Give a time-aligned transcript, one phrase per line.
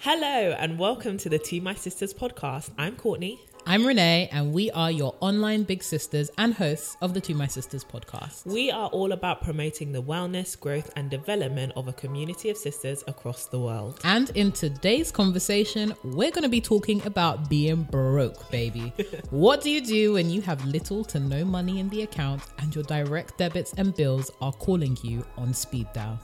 [0.00, 2.70] Hello, and welcome to the To My Sisters podcast.
[2.78, 3.40] I'm Courtney.
[3.66, 7.48] I'm Renee, and we are your online big sisters and hosts of the To My
[7.48, 8.46] Sisters podcast.
[8.46, 13.02] We are all about promoting the wellness, growth, and development of a community of sisters
[13.08, 13.98] across the world.
[14.04, 18.92] And in today's conversation, we're going to be talking about being broke, baby.
[19.30, 22.72] what do you do when you have little to no money in the account and
[22.72, 26.20] your direct debits and bills are calling you on speed dial?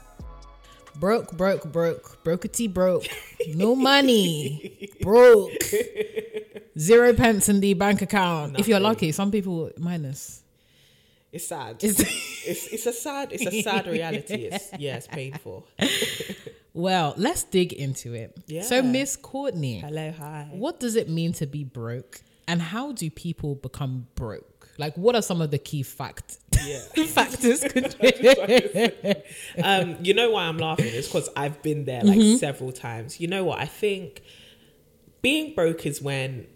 [0.99, 3.05] Broke, broke, broke, brokety broke,
[3.53, 5.51] no money, broke,
[6.79, 8.57] zero pence in the bank account.
[8.59, 10.41] If you're lucky, some people minus.
[11.31, 11.83] It's sad.
[11.83, 13.29] It's- It's, it's, a sad.
[13.31, 14.43] It's a sad reality.
[14.51, 15.67] It's yeah, it's painful.
[16.75, 18.37] Well, let's dig into it.
[18.45, 18.61] Yeah.
[18.61, 20.47] So, Miss Courtney, Hello, hi.
[20.51, 24.69] what does it mean to be broke, and how do people become broke?
[24.77, 27.05] Like, what are some of the key fact Yeah.
[27.05, 27.63] factors?
[29.63, 32.37] um, you know why I'm laughing is because I've been there like Mm-hmm.
[32.37, 33.19] several times.
[33.19, 33.59] You know what?
[33.59, 34.21] I think
[35.21, 36.47] being broke is when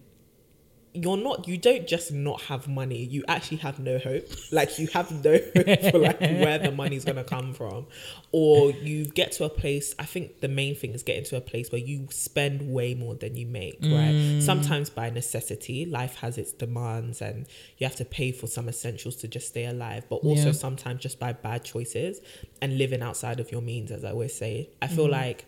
[0.93, 4.25] you're not you don't just not have money you actually have no hope.
[4.51, 7.85] Like you have no hope for like where the money's going to come from.
[8.31, 11.41] Or you get to a place i think the main thing is getting to a
[11.41, 14.13] place where you spend way more than you make right?
[14.13, 14.41] Mm.
[14.41, 17.45] Sometimes by necessity life has its demands and
[17.77, 20.05] you have to pay for some essentials to just stay alive.
[20.09, 20.51] But also Yeah.
[20.53, 22.21] sometimes just by bad choices
[22.61, 24.69] and living outside of your means as i always say.
[24.81, 25.11] I feel mm.
[25.11, 25.45] like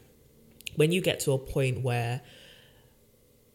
[0.76, 2.22] when you get to a point where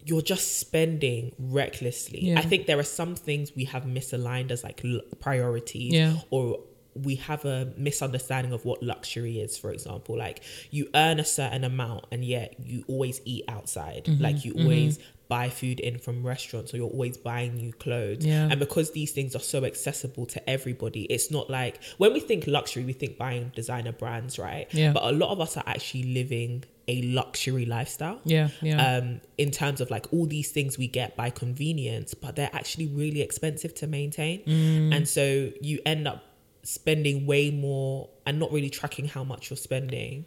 [0.07, 2.21] you're just spending recklessly.
[2.29, 2.39] Yeah.
[2.39, 6.15] I think there are some things we have misaligned as like l- priorities Yeah.
[6.29, 6.59] or
[6.95, 10.41] we have a misunderstanding of what luxury is for example like
[10.71, 14.23] you earn a certain amount and yet you always eat outside Mm-hmm.
[14.23, 18.47] like you always buy food in from restaurants or you're always buying new clothes Yeah.
[18.49, 22.47] and because these things are so accessible to everybody it's not like when we think
[22.47, 24.93] luxury we think buying designer brands right Yeah.
[24.93, 28.97] but a lot of us are actually living a luxury lifestyle Yeah, yeah.
[28.97, 32.87] um, in terms of like all these things we get by convenience, but they're actually
[32.87, 34.41] really expensive to maintain.
[34.45, 34.95] Mm.
[34.95, 36.23] And so you end up
[36.63, 40.25] spending way more and not really tracking how much you're spending.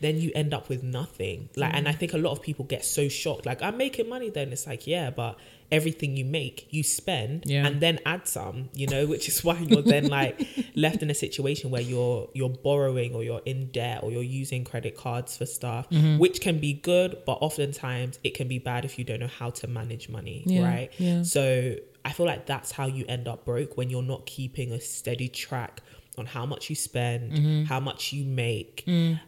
[0.00, 1.48] Then you end up with nothing.
[1.56, 1.98] Like, and I Mm.
[1.98, 3.46] think a lot of people get so shocked.
[3.46, 4.28] Like, I'm making money.
[4.30, 5.38] Then it's like, yeah, but
[5.72, 7.66] everything you make, you spend, Yeah.
[7.66, 8.68] and then add some.
[8.74, 12.48] You know, which is why you're then like left in a situation where you're you're
[12.50, 16.18] borrowing or you're in debt or you're using credit cards for stuff, Mm-hmm.
[16.18, 19.50] which can be good, but oftentimes it can be bad if you don't know how
[19.50, 20.90] to manage money, Yeah, right?
[20.98, 21.22] yeah.
[21.22, 24.80] So I feel like that's how you end up broke when you're not keeping a
[24.80, 25.80] steady track
[26.18, 27.64] on how much you spend, Mm-hmm.
[27.64, 29.18] how much you make, Mm.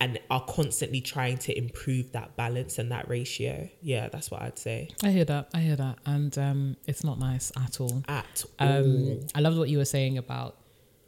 [0.00, 3.68] And are constantly trying to improve that balance and that ratio.
[3.82, 4.88] Yeah, that's what I'd say.
[5.04, 5.50] I hear that.
[5.54, 8.02] I hear that, and um, it's not nice at all.
[8.08, 10.56] At Um, I loved what you were saying about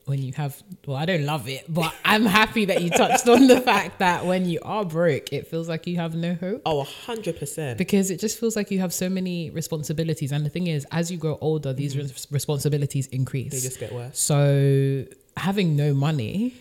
[0.04, 0.60] when you have.
[0.86, 4.26] Well, I don't love it, but I'm happy that you touched on the fact that
[4.26, 6.60] when you are broke, it feels like you have no hope.
[6.66, 7.78] oh, a hundred percent.
[7.78, 11.10] because it just feels like you have so many responsibilities and the thing is as
[11.10, 14.18] you grow older these res- responsibilities increase They just get worse.
[14.18, 15.04] so
[15.36, 16.54] having no money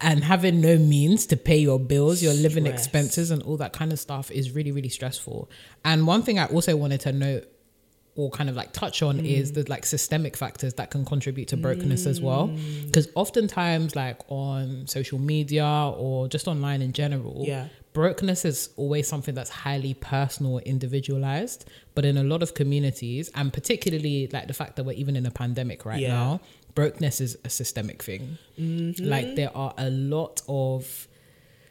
[0.00, 2.78] and having no means to pay your bills your living Stress.
[2.80, 5.50] expenses and all that kind of stuff is really really stressful
[5.84, 7.44] and one thing i also wanted to note
[8.14, 9.26] or kind of like touch on Mm.
[9.26, 12.86] is the like systemic factors that can contribute to brokenness as well Mm.
[12.86, 15.64] because oftentimes like on social media
[15.96, 17.68] or just online in general Yeah.
[17.92, 21.64] brokenness is always something that's highly personal or individualized
[21.94, 25.24] but in a lot of communities and particularly like the fact that we're even in
[25.26, 26.08] a pandemic right Yeah.
[26.14, 26.40] now
[26.74, 28.38] brokenness is a systemic thing.
[28.58, 29.04] Mm-hmm.
[29.04, 31.08] like there are a lot of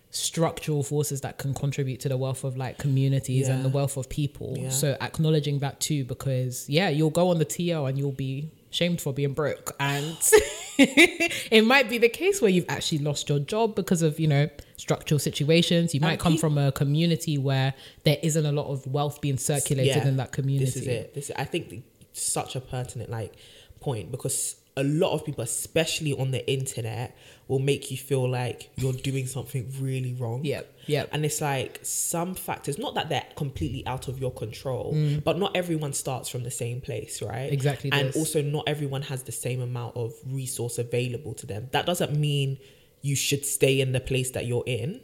[0.10, 4.10] structural forces that can contribute to the wealth of like communities and the wealth of
[4.10, 4.56] people.
[4.58, 4.70] Yeah.
[4.70, 9.02] so acknowledging that too because yeah you'll go on the TL and you'll be shamed
[9.02, 9.76] for being broke.
[9.80, 10.18] And
[10.78, 14.50] it might be the case where you've actually lost your job because of you know
[14.78, 15.94] structural situations.
[15.94, 17.74] You might And come from a community where
[18.04, 21.14] there isn't a lot of wealth being circulated in that community This is it.
[21.14, 21.84] This I think
[22.14, 23.34] such a pertinent like
[23.80, 27.18] point because a lot of people, especially on the internet,
[27.50, 30.46] will make you feel like you're doing something really wrong.
[30.46, 31.10] Yep, yep.
[31.12, 34.96] And it's like some factors, not that they're completely out of your control,
[35.26, 37.50] but not everyone starts from the same place, right?
[37.50, 37.54] Mm.
[37.54, 38.16] Exactly And this.
[38.16, 41.68] also, not everyone has the same amount of resource available to them.
[41.72, 42.60] That doesn't mean
[43.02, 45.02] you should stay in the place that you're in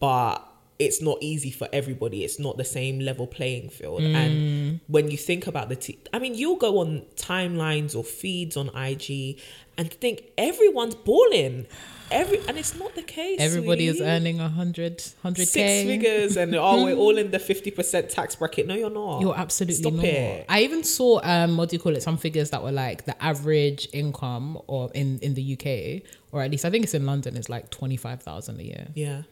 [0.00, 0.47] but
[0.78, 4.14] it's not easy for everybody it's not the same level playing field Mm.
[4.14, 8.56] and when you think about the t- i mean you'll go on timelines or feeds
[8.56, 9.38] on ig
[9.76, 11.66] and think everyone's balling
[12.10, 16.54] every and it's not the case Everybody is earning a hundred, hundred six figures and
[16.54, 20.04] oh we're all in the 50% tax bracket no you're not You're absolutely Stop not.
[20.06, 20.46] it.
[20.48, 22.02] I even saw um what do you call it?
[22.02, 26.50] Some figures that were like the average income or in in the UK or at
[26.50, 28.86] least I think it's in London is like twenty five thousand a year.
[28.94, 29.22] yeah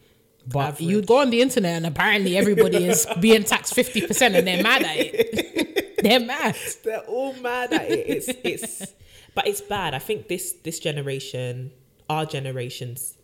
[0.47, 0.89] But Average.
[0.89, 4.63] you go on the internet and apparently everybody is being taxed fifty percent and they're
[4.63, 5.97] mad at it.
[6.03, 6.55] they're mad.
[6.83, 8.05] they're all mad at it.
[8.07, 8.93] It's it's
[9.35, 9.93] but it's bad.
[9.93, 11.71] I think this this generation,
[12.09, 13.17] our generation's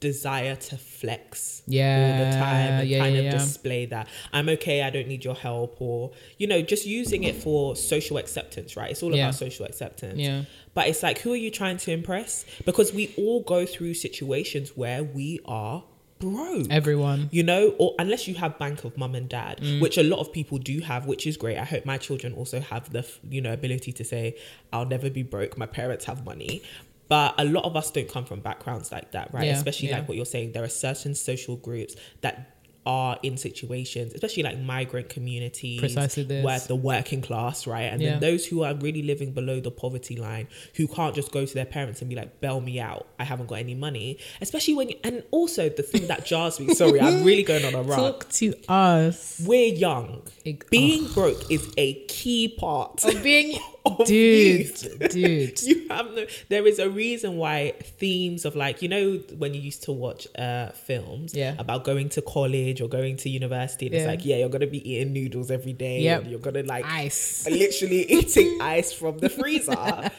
[0.00, 3.32] desire to flex yeah all the time and yeah, kind yeah, of yeah.
[3.32, 7.36] display that I'm okay, I don't need your help or you know, just using it
[7.36, 8.90] for social acceptance, right?
[8.92, 10.18] It's all about social acceptance.
[10.18, 10.44] Yeah.
[10.74, 12.44] But it's like who are you trying to impress?
[12.64, 15.82] Because we all go through situations where we are
[16.18, 17.28] broke Everyone.
[17.32, 19.80] you know or unless you have bank of mum and dad Mm.
[19.80, 22.60] which a lot of people do have which is great i hope my children also
[22.60, 24.36] have the you know ability to say
[24.72, 26.62] i'll never be broke my parents have money
[27.08, 29.98] but a lot of us don't come from backgrounds like that right Yeah, especially yeah.
[29.98, 32.57] like what you're saying there are certain social groups that
[32.88, 36.42] are in situations especially like migrant communities Precisely this.
[36.42, 38.12] where the working class right and Yeah.
[38.12, 41.54] then those who are really living below the poverty line who can't just go to
[41.54, 44.90] their parents and be like bail me out i haven't got any money especially when
[45.04, 48.28] and also the thing that jars me sorry i'm really going on a run Talk
[48.30, 49.42] to us.
[49.44, 51.14] we're young Ex- being oh.
[51.14, 53.58] broke is a key part Of being
[54.06, 55.62] dude, dude.
[55.70, 59.60] you have no there is a reason why themes of like you know when you
[59.60, 61.54] used to watch uh films Yeah.
[61.58, 64.82] about going to college or going to university and it's like yeah you're gonna be
[64.90, 66.22] eating noodles every day Yep.
[66.22, 67.46] and you're gonna like Ice.
[67.50, 70.10] literally eating ice from the freezer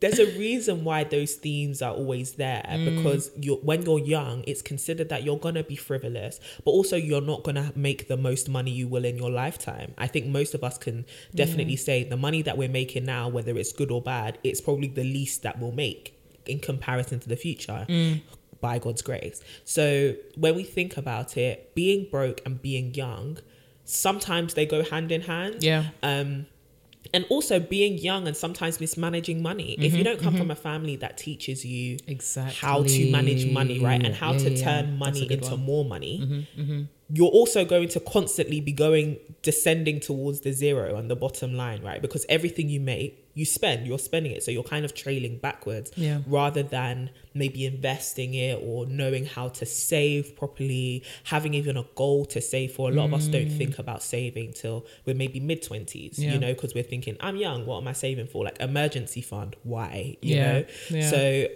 [0.00, 2.96] there's a reason why those themes are always there Mm.
[2.96, 7.20] because you're when you're young it's considered that you're gonna be frivolous but also you're
[7.32, 10.62] not gonna make the most money you will in your lifetime i think most of
[10.64, 11.04] us can
[11.34, 14.88] definitely say the money that we're making now whether it's good or bad it's probably
[14.88, 16.02] the least that we'll make
[16.46, 18.20] in comparison to the future Mm.
[18.60, 23.38] by god's grace so when we think about it being broke and being young
[23.84, 25.84] sometimes they go hand in hand Yeah.
[26.02, 26.46] um
[27.14, 30.96] and also being young and sometimes mismanaging money if you don't come from a family
[30.96, 32.54] that teaches you Mm-hmm, Exactly.
[32.56, 35.52] how to manage money right and how Yeah, to yeah, turn money into one.
[35.58, 41.08] Mm-hmm, more money you're also going to constantly be going descending towards the zero and
[41.10, 44.70] the bottom line right because everything you make you spend you're spending it so you're
[44.74, 46.18] kind of trailing backwards Yeah.
[46.26, 52.24] rather than maybe investing it or knowing how to save properly having even a goal
[52.34, 55.60] to save for a lot of us don't think about saving till we're maybe mid
[55.62, 56.18] 20s Mm.
[56.18, 56.32] Yeah.
[56.32, 59.54] you know because we're thinking i'm young what am i saving for like emergency fund
[59.64, 61.10] why you Yeah, know yeah.
[61.10, 61.46] so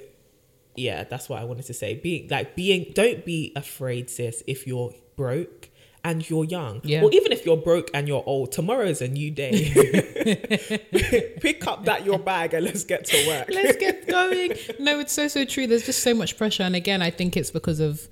[0.76, 4.66] yeah that's what i wanted to say being like being don't be afraid sis if
[4.66, 5.69] you're broke
[6.04, 7.02] and you're young Yeah.
[7.02, 9.70] or even if you're broke and you're old tomorrow's a new day
[11.40, 14.52] pick up that your bag and let's get to work Let's get going.
[14.78, 15.66] No, it's so so true.
[15.66, 18.08] There's just so much pressure, and again, I think it's because of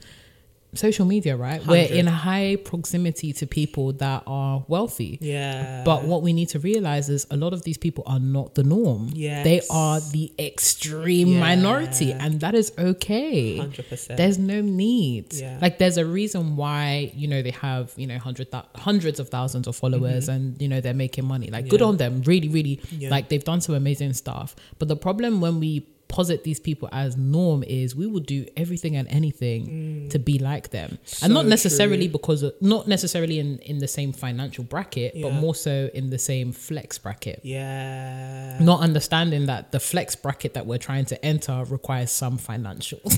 [0.74, 1.60] social media, right?
[1.66, 1.96] We're 100.
[1.98, 5.18] in high proximity to people that are wealthy.
[5.20, 8.54] yeah But what we need to realize is a lot of these people are not
[8.54, 9.10] the norm.
[9.14, 9.42] Yeah.
[9.42, 11.40] They are the extreme Yeah.
[11.40, 13.58] minority, and that is okay.
[13.58, 15.32] 100% There's no need.
[15.32, 15.58] Yeah.
[15.60, 19.28] Like, there's a reason why, you know, they have, you know, hundred thou- hundreds of
[19.30, 21.48] thousands of followers and, you know, they're making money.
[21.50, 21.88] Like, good Mm-hmm.
[21.88, 22.22] On them.
[22.26, 23.08] Really, really, Yeah.
[23.10, 24.54] like, they've done some amazing stuff.
[24.78, 28.96] But the problem when we posit these people as norm is we will do everything
[28.96, 31.48] and anything to be like them and not Mm.
[31.48, 32.12] Necessarily true.
[32.18, 36.18] because of, not necessarily in in the same financial bracket but more so in the
[36.18, 41.64] same flex bracket yeah not understanding that the flex bracket that we're trying to enter
[41.68, 43.00] requires some financial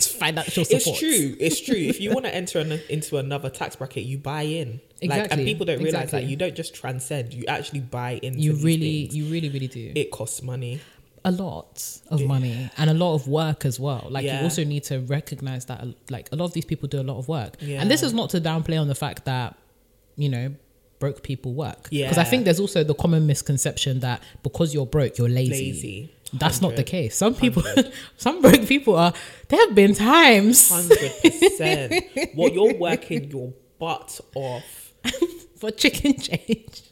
[0.00, 1.36] financial support It's true.
[1.40, 1.76] It's true.
[1.76, 4.68] if you want to enter an, into another tax bracket, you buy in.
[4.70, 5.30] Like, Exactly.
[5.38, 6.20] and people don't realize Exactly.
[6.24, 8.40] that you don't just transcend; you actually buy into.
[8.40, 9.16] you really things.
[9.16, 10.80] you really really do It costs money.
[11.24, 14.06] A lot of money and a lot of work as well.
[14.10, 14.38] Like Yeah.
[14.38, 17.18] you also need to recognize that like a lot of these people do a lot
[17.18, 17.56] of work.
[17.62, 19.56] And this is not to downplay on the fact that,
[20.16, 20.54] you know,
[20.98, 21.88] broke people work.
[21.90, 25.72] Because I think there's also the common misconception that because you're broke, you're lazy.
[25.72, 26.12] Lazy.
[26.32, 27.16] That's not the case.
[27.16, 27.62] Some people,
[28.18, 29.14] some broke people are.
[29.48, 32.04] There have been times Hundred percent.
[32.34, 34.92] What you're working your butt off.
[35.58, 36.82] for chicken change.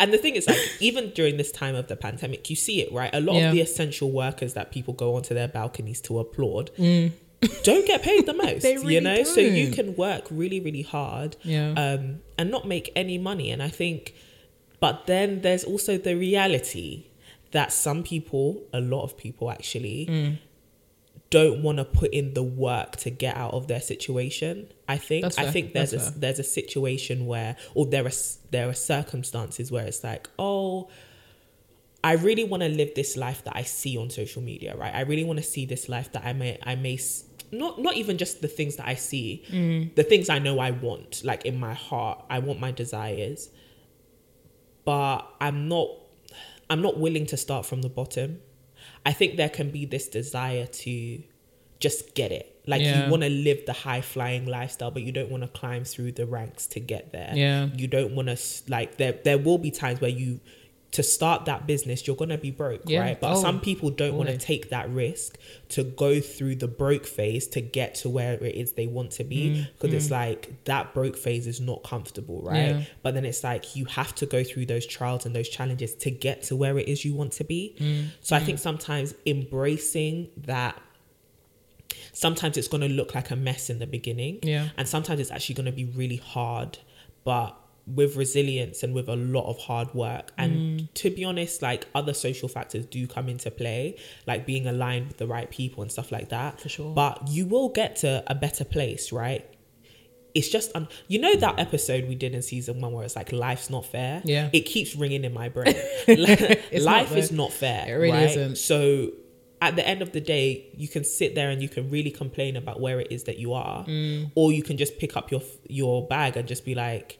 [0.00, 2.90] And the thing is, like, even during this time of the pandemic, you see it,
[2.92, 3.10] right?
[3.14, 3.48] A lot Yeah.
[3.48, 6.70] of the essential workers that people go onto their balconies to applaud
[7.62, 8.58] don't get paid the most.
[8.58, 8.62] Mm.
[8.62, 11.72] They really you know, so you can work really, really hard, Yeah.
[11.76, 13.50] um, and not make any money.
[13.50, 14.14] And I think,
[14.80, 17.04] but then there's also the reality
[17.52, 20.38] that some people, a lot of people actually, Mm.
[21.30, 24.72] Don't want to put in the work to get out of their situation.
[24.88, 26.20] I think I think there's That's a fair.
[26.20, 28.12] there's a situation where or there are
[28.50, 30.90] there are circumstances where it's like, "Oh,
[32.02, 34.94] I really want to live this life that I see on social media, right?
[34.94, 37.94] I really want to see this life that I may I may s- not not
[37.94, 39.94] even just the things that I see, mm.
[39.94, 42.24] the things I know I want, like in my heart.
[42.28, 43.50] I want my desires,
[44.84, 45.88] but I'm not
[46.68, 48.40] I'm not willing to start from the bottom.
[49.04, 51.22] I think there can be this desire to
[51.78, 52.60] just get it.
[52.66, 53.04] Like Yeah.
[53.06, 56.12] you want to live the high flying lifestyle, but you don't want to climb through
[56.12, 57.32] the ranks to get there.
[57.34, 57.68] Yeah.
[57.74, 58.36] You don't want to
[58.68, 59.12] like there.
[59.12, 60.40] There will be times where you
[60.92, 63.00] to start that business, you're gonna be broke, Yeah.
[63.00, 63.20] right?
[63.20, 67.06] But Oh, some people don't want to take that risk to go through the broke
[67.06, 70.92] phase to get to where it is they want to be because it's like that
[70.92, 72.56] broke phase is not comfortable, right?
[72.74, 72.84] Mm, Yeah.
[73.02, 76.10] But then it's like you have to go through those trials and those challenges to
[76.10, 77.76] get to where it is you want to be.
[77.78, 80.76] Mm, So I think sometimes embracing that
[82.12, 84.70] sometimes it's going to look like a mess in the beginning Yeah.
[84.76, 86.78] and sometimes it's actually going to be really hard
[87.24, 87.56] but
[87.86, 90.88] with resilience and with a lot of hard work and Mm.
[90.94, 93.96] to be honest like other social factors do come into play
[94.26, 96.94] like being aligned with the right people and stuff like that For sure.
[96.94, 99.44] but you will get to a better place right
[100.34, 103.32] it's just um, you know that episode we did in season one where it's like
[103.32, 104.48] life's not fair Yeah.
[104.52, 105.74] it keeps ringing in my brain
[106.06, 108.30] It's not, life is not fair It really right?
[108.30, 108.56] isn't.
[108.58, 109.10] so
[109.60, 112.56] at the end of the day you can sit there and you can really complain
[112.56, 114.30] about where it is that you are Mm.
[114.36, 117.18] or you can just pick up your your bag and just be like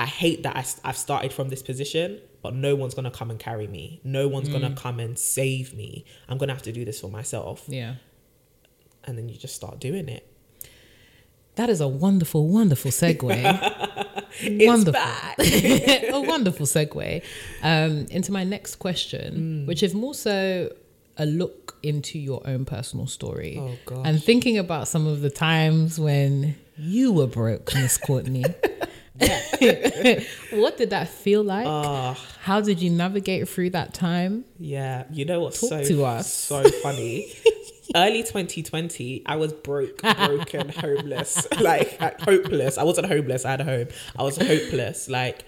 [0.00, 3.38] i hate that I, have started from this position but no one's gonna come and
[3.38, 4.52] carry me no one's Mm.
[4.54, 7.94] gonna come and save me i'm gonna have to do this for myself Yeah.
[9.04, 10.24] and then you just start doing it
[11.56, 13.26] That is a wonderful, wonderful segue.
[14.42, 15.02] It's wonderful.
[16.18, 17.22] a wonderful segue
[17.62, 19.66] um, into my next question, Mm.
[19.68, 20.72] which is more so
[21.18, 23.54] a look into your own personal story.
[23.60, 24.02] Oh.
[24.06, 28.44] And thinking about some of the times when you were broke, Miss Courtney.
[30.52, 31.66] what did that feel like?
[31.66, 32.18] Ah.
[32.40, 34.44] How did you navigate through that time?
[34.58, 36.32] Yeah, you know what's Talk so to us.
[36.32, 37.32] so funny?
[37.94, 42.78] Early 2020, I was broke, broken, homeless, like uh, hopeless.
[42.78, 43.44] I wasn't homeless.
[43.44, 43.88] I had a home.
[44.16, 45.08] I was hopeless.
[45.08, 45.44] Like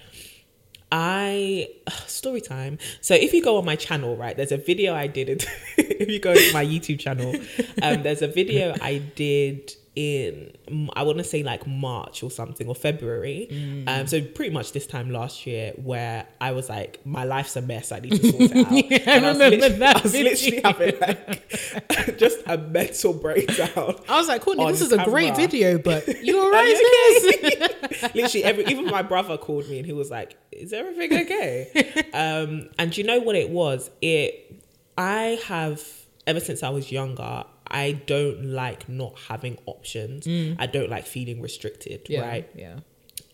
[0.91, 1.69] I
[2.07, 2.79] story time.
[3.01, 5.47] So if you go on my channel, right, there's a video I did.
[5.79, 7.35] If you go to my YouTube channel,
[7.81, 10.53] um, there's a video I did in
[10.95, 13.49] I want to say like March or something or February.
[13.51, 13.89] Mm.
[13.89, 17.63] Um, so pretty much this time last year, where I was like, my life's a
[17.63, 17.93] mess.
[17.93, 18.73] I need to sort it out.
[18.73, 23.97] Yeah, I And remember that I was literally having like just a mental breakdown.
[24.09, 26.69] I was like, Courtney, this is a great video, but you all Are right?
[26.69, 28.15] you sis?
[28.15, 31.71] literally every even my brother called me and he was like is everything okay
[32.15, 34.61] um and you know what it was it
[34.99, 35.83] i have
[36.27, 40.27] ever since i was younger i don't like not having options
[40.59, 42.11] i don't like feeling restricted Mm.
[42.11, 42.77] yeah, right Yeah.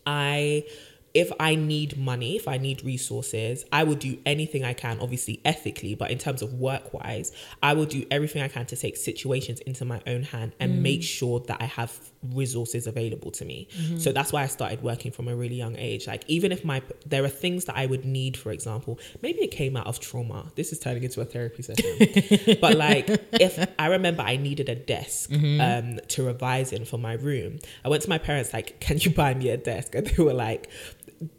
[0.05, 0.63] I
[1.13, 5.41] if I need money, if I need resources, I will do anything I can, obviously
[5.43, 7.31] ethically, but in terms of work wise,
[7.63, 10.81] I will do everything I can to take situations into my own hand and mm.
[10.81, 11.97] make sure that I have
[12.33, 13.67] resources available to me.
[13.75, 13.97] Mm-hmm.
[13.97, 16.05] So that's why I started working from a really young age.
[16.07, 19.51] Like even if my there are things that I would need, for example, maybe it
[19.51, 20.51] came out of trauma.
[20.55, 22.57] This is turning into a therapy session.
[22.61, 25.61] but like if I remember I needed a desk mm-hmm.
[25.61, 29.11] um to revise in for my room, I went to my parents like, "Can you
[29.11, 30.69] buy me a desk?" And they were like,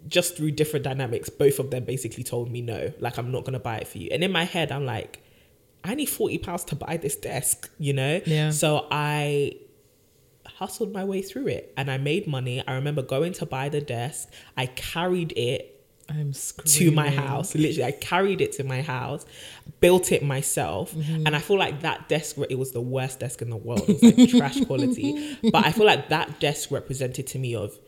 [0.08, 3.58] just through different dynamics, both of them basically told me no, like I'm not gonna
[3.60, 4.08] buy it for you.
[4.12, 5.22] And in my head, I'm like,
[5.84, 8.20] I need forty pounds to buy this desk, you know?
[8.26, 8.50] Yeah.
[8.50, 9.56] So I
[10.46, 12.62] hustled my way through it and I made money.
[12.66, 14.28] I remember going to buy the desk.
[14.56, 15.76] I carried it
[16.08, 17.54] I'm to my house.
[17.54, 19.25] Literally, I carried it to my house,
[19.80, 21.25] built it myself, Mm-hmm.
[21.26, 22.37] and I feel like that desk.
[22.50, 23.84] It was the worst desk in the world.
[23.88, 27.78] It was like trash quality, but I feel like that desk represented to me of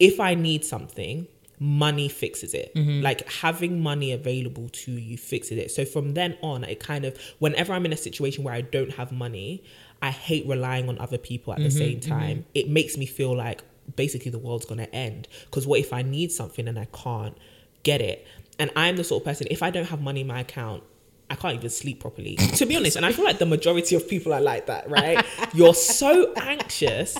[0.00, 1.28] if I need something,
[1.60, 2.74] money fixes it.
[2.74, 3.02] Mm-hmm.
[3.02, 5.70] Like having money available to you fixes it.
[5.70, 8.94] So from then on, it kind of whenever I'm in a situation where I don't
[8.94, 9.62] have money,
[10.02, 12.46] I hate relying on other people at the Mm-hmm, same time.
[12.54, 13.62] It makes me feel like
[13.94, 15.28] basically the world's gonna end.
[15.44, 17.36] Because what if I need something and I can't
[17.82, 18.26] get it?
[18.58, 20.82] And I'm the sort of person if I don't have money in my account.
[21.28, 22.96] I can't even sleep properly, to be honest.
[22.96, 25.24] And I feel like the majority of people are like that, right?
[25.54, 27.16] You're so anxious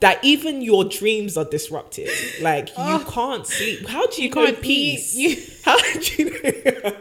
[0.00, 2.10] that even your dreams are disrupted.
[2.40, 3.04] Like you ah.
[3.08, 3.86] can't sleep.
[3.88, 5.16] How do you, You go can't peace?
[5.16, 5.58] eat.
[5.64, 6.92] How do you?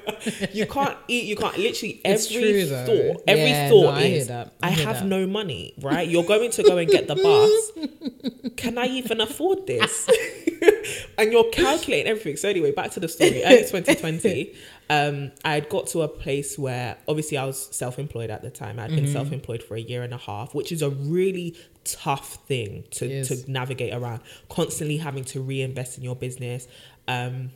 [0.54, 1.26] You can't eat.
[1.26, 1.58] You can't.
[1.58, 3.24] Literally every true, thought.
[3.28, 4.30] Every Yeah, thought no, I is.
[4.30, 5.06] I, I hear have that.
[5.06, 5.74] no money.
[5.82, 6.08] Right?
[6.08, 8.52] You're going to go and get the bus.
[8.58, 10.08] Can I even afford this?
[11.18, 12.38] and you're calculating everything.
[12.38, 13.44] So anyway, back to the story.
[13.44, 14.54] Early 2020,
[14.90, 18.50] um, I had got to a place where obviously I was self employed at the
[18.50, 18.80] time.
[18.80, 19.14] I'd been Mm-hmm.
[19.14, 23.24] self employed for a year and a half, which is a really tough thing to,
[23.26, 24.22] to navigate around.
[24.50, 26.68] Constantly having to reinvest in your business.
[27.08, 27.52] Um,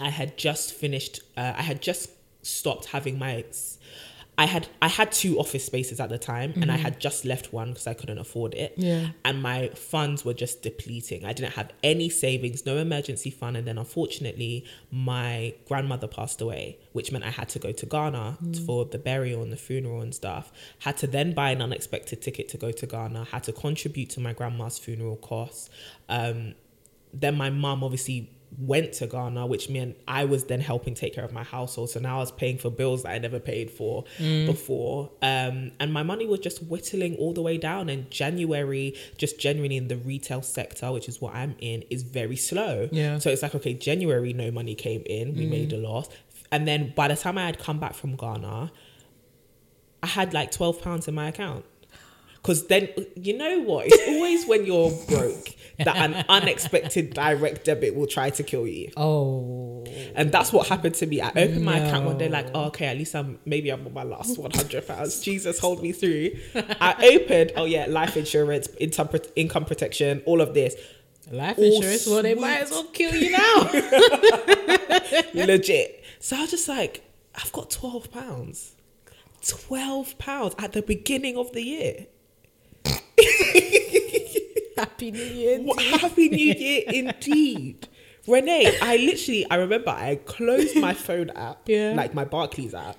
[0.00, 1.20] I had just finished.
[1.36, 2.10] Uh, I had just
[2.42, 3.44] stopped having my.
[4.36, 7.52] I had I had two office spaces at the time, and I had just left
[7.52, 8.72] one because I couldn't afford it.
[8.76, 8.82] Mm-hmm.
[8.82, 9.08] Yeah.
[9.24, 11.24] And my funds were just depleting.
[11.24, 16.78] I didn't have any savings, no emergency fund, and then unfortunately, my grandmother passed away,
[16.92, 18.66] which meant I had to go to Ghana Mm.
[18.66, 20.50] for the burial and the funeral and stuff.
[20.80, 23.26] Had to then buy an unexpected ticket to go to Ghana.
[23.30, 25.70] Had to contribute to my grandma's funeral costs.
[26.08, 26.54] Um,
[27.12, 31.24] then my mum obviously went to Ghana, which meant I was then helping take care
[31.24, 31.90] of my household.
[31.90, 35.10] So now I was paying for bills that I never paid for before.
[35.22, 37.88] Um, and my money was just whittling all the way down.
[37.88, 42.36] And January, just generally in the retail sector, which is what I'm in, is very
[42.36, 42.88] slow.
[42.92, 43.18] Yeah.
[43.18, 45.34] So it's like, okay, January, no money came in.
[45.34, 46.08] We made a loss.
[46.52, 48.70] And then by the time I had come back from Ghana,
[50.02, 51.64] I had like 12 pounds in my account.
[52.44, 53.86] Because then, you know what?
[53.88, 55.48] It's always when you're broke
[55.78, 58.92] that an unexpected direct debit will try to kill you.
[58.98, 59.82] Oh,
[60.14, 61.22] And that's what happened to me.
[61.22, 63.94] I opened my account one day, like, oh, okay, at least I'm maybe I'm on
[63.94, 65.22] my last 100 pounds.
[65.22, 66.32] Jesus, hold me through.
[66.54, 70.76] I opened, oh, yeah, life insurance, income, income protection, all of this.
[71.32, 72.06] life insurance.
[72.06, 73.70] Well, they might as well kill you now.
[75.34, 76.04] Legit.
[76.20, 77.02] So I was just like,
[77.34, 78.74] I've got 12 pounds.
[79.46, 82.06] 12 pounds at the beginning of the year.
[84.76, 85.60] Happy New Year.
[85.60, 87.88] What, Happy New Year indeed.
[88.26, 91.92] Renee, I literally, I remember I closed my phone app, Yeah.
[91.94, 92.96] like my Barclays app,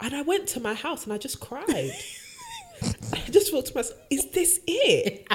[0.00, 1.66] and I went to my house and I just cried.
[3.12, 5.26] I just thought to myself, is this it?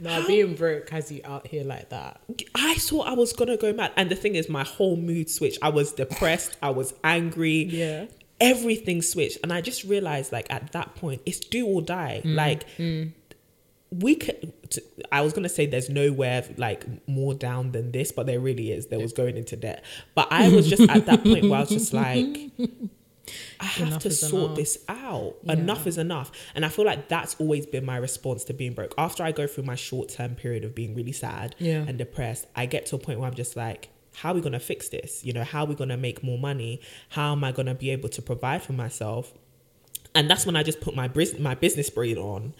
[0.00, 2.20] Now being broke has you out here like that.
[2.54, 3.92] I thought I was gonna go mad.
[3.96, 5.58] And the thing is, my whole mood switched.
[5.62, 7.64] I was depressed, I was angry.
[7.64, 8.06] Yeah.
[8.44, 9.38] Everything switched.
[9.42, 12.22] And I just realized, like, at that point, it's do or die.
[12.24, 13.12] Mm, like, mm.
[13.90, 14.52] we could,
[15.12, 18.72] I was going to say there's nowhere like more down than this but there really
[18.72, 19.84] is there was going into debt
[20.16, 22.50] but i was just at that point where i was just like
[23.60, 24.56] i have Enough to sort enough.
[24.56, 25.52] this out Yeah.
[25.52, 28.94] enough is enough and i feel like that's always been my response to being broke
[28.98, 31.84] after i go through my short-term period of being really sad Yeah.
[31.86, 34.52] and depressed i get to a point where i'm just like how are we going
[34.52, 37.42] to fix this you know how are we going to make more money how am
[37.44, 39.32] i going to be able to provide for myself
[40.16, 42.54] and that's when I just put my bris- my business brain on,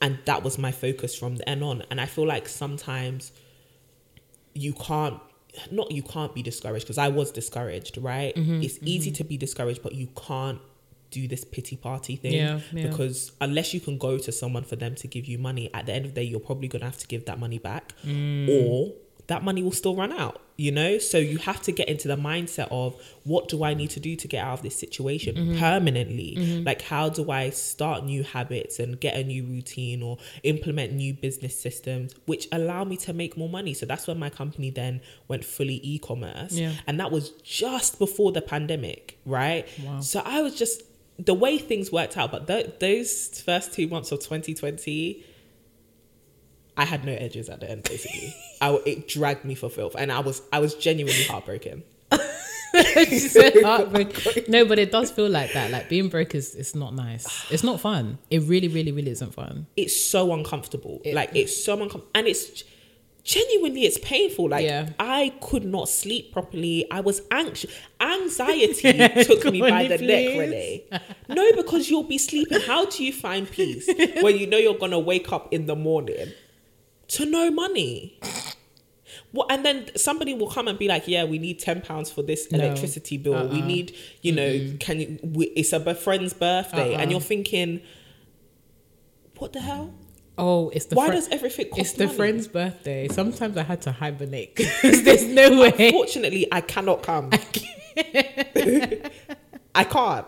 [0.00, 1.84] and that was my focus from then on.
[1.92, 3.30] And I feel like sometimes
[4.54, 5.20] you can't,
[5.70, 8.34] not you can't be discouraged because I was discouraged, right?
[8.34, 10.58] Mm-hmm, it's easy to be discouraged, but you can't
[11.12, 12.88] do this pity party thing Yeah, yeah.
[12.88, 15.92] because unless you can go to someone for them to give you money, at the
[15.92, 18.48] end of the day, you're probably gonna have to give that money back, Mm.
[18.48, 18.92] or
[19.28, 20.42] that money will still run out.
[20.60, 23.90] You know, so you have to get into the mindset of what do I need
[23.90, 25.58] to do to get out of this situation Mm-hmm.
[25.60, 26.62] permanently?
[26.66, 31.14] Like, how do I start new habits and get a new routine or implement new
[31.14, 33.72] business systems which allow me to make more money?
[33.72, 36.54] So that's when my company then went fully e commerce.
[36.54, 36.72] Yeah.
[36.88, 39.64] And that was just before the pandemic, right?
[39.84, 40.00] Wow.
[40.00, 40.82] So I was just,
[41.20, 45.24] the way things worked out, but th- those first two months of 2020,
[46.78, 47.82] I had no edges at the end.
[47.82, 51.82] Basically, I, it dragged me for filth, and I was I was genuinely heartbroken.
[54.48, 55.70] No, but it does feel like that.
[55.70, 57.50] Like being broke is it's not nice.
[57.50, 58.18] It's not fun.
[58.30, 59.66] It really, really, really isn't fun.
[59.76, 61.00] It's so uncomfortable.
[61.04, 62.64] It- like it's so uncomfortable, and it's
[63.24, 64.50] genuinely it's painful.
[64.50, 64.90] Like Yeah.
[64.98, 66.86] I could not sleep properly.
[66.90, 67.70] I was anxious.
[68.00, 68.92] Anxiety
[69.24, 70.06] took me by the please.
[70.06, 70.84] neck, Renee.
[71.28, 72.60] No, because you'll be sleeping.
[72.60, 73.88] How do you find peace
[74.20, 76.28] when you know you're gonna wake up in the morning
[77.08, 78.18] to no money?
[79.32, 82.22] What, and then somebody will come and be like, "Yeah, we need ten pounds for
[82.22, 82.58] this No.
[82.58, 83.48] electricity bill.
[83.48, 83.66] We Uh-uh.
[83.66, 85.18] need, you know, can you?
[85.22, 87.00] We, it's a friend's birthday, Uh-uh.
[87.00, 87.80] and you're thinking,
[89.36, 89.92] what the hell?
[90.38, 92.16] Oh, it's the Why fri- does everything cost it's the money?
[92.16, 93.08] friend's birthday.
[93.08, 95.90] Sometimes I had to hibernate because there's no way.
[95.90, 97.30] Fortunately, I cannot come.
[99.74, 100.26] I can't.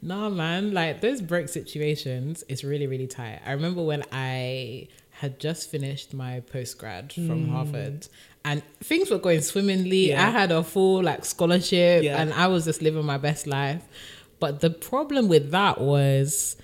[0.00, 0.72] Nah, man.
[0.72, 3.40] Like those broke situations, it's really, really tight.
[3.46, 4.88] I remember when I
[5.22, 7.52] had just finished my post grad from hmm.
[7.52, 8.08] Harvard,
[8.44, 10.08] and things were going swimmingly.
[10.08, 10.26] Yeah.
[10.26, 12.20] I had a full like scholarship, Yeah.
[12.20, 13.84] and I was just living my best life.
[14.40, 16.56] But the problem with that was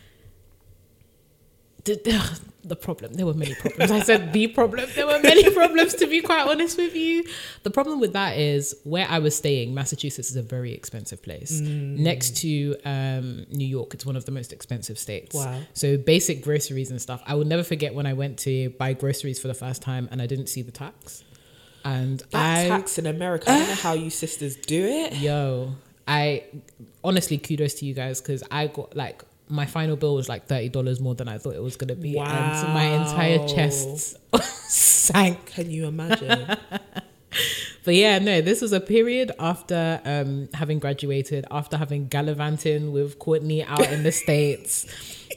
[2.65, 3.15] the, problem.
[3.15, 3.91] There were many problems.
[3.91, 4.89] I said the problem.
[4.95, 7.25] There were many problems, to be quite honest with you.
[7.63, 11.61] The problem with that is where I was staying, Massachusetts is a very expensive place.
[11.61, 11.99] Mm.
[11.99, 15.35] Next to um, New York, it's one of the most expensive states.
[15.35, 15.61] Wow.
[15.75, 17.23] So basic groceries and stuff.
[17.27, 20.21] I will never forget when I went to buy groceries for the first time and
[20.21, 21.25] I didn't see the tax.
[21.85, 25.15] and That I tax in America, I don't know how you sisters do it.
[25.17, 25.75] Yo,
[26.07, 26.45] I
[27.05, 30.69] honestly kudos to you guys because I got like my final bill was like thirty
[30.69, 34.17] dollars more than I thought it was gonna be, and my entire chest
[34.71, 35.47] sank.
[35.47, 36.57] Can you imagine?
[37.85, 43.19] But yeah, no, this was a period after um, having graduated, after having gallivanting with
[43.19, 44.85] Courtney out in the states,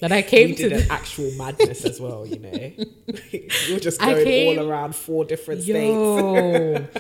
[0.02, 2.52] that I came to did the an actual madness as well, you know.
[3.32, 7.00] you were just going came- all around four different states.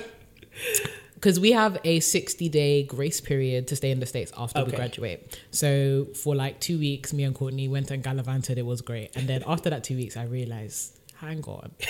[1.21, 4.69] Because we have a 60 day grace period to stay in the States after we
[4.69, 4.75] Okay.
[4.77, 5.37] graduate.
[5.51, 8.57] So for like two weeks, me and Courtney went and gallivanted.
[8.57, 9.15] It was great.
[9.15, 11.71] And then after that two weeks, I realized, hang on.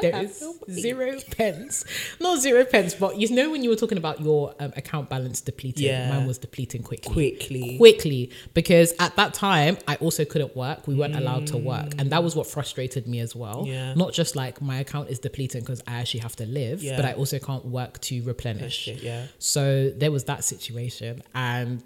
[0.00, 1.84] There is no zero pence.
[2.20, 5.40] Not zero pence, but you know when you were talking about your um, account balance
[5.40, 6.10] depleting, Yeah.
[6.10, 7.12] mine was depleting quickly.
[7.12, 7.76] Quickly.
[7.78, 8.30] Quickly.
[8.54, 10.86] Because at that time, I also couldn't work.
[10.88, 11.92] We weren't allowed to work.
[11.98, 13.64] And that was what frustrated me as well.
[13.66, 13.94] Yeah.
[13.94, 16.96] Not just like my account is depleting because I actually have to live, Yeah.
[16.96, 18.74] but I also can't work to replenish.
[18.76, 19.26] Shit, yeah.
[19.38, 21.82] So there was that situation, and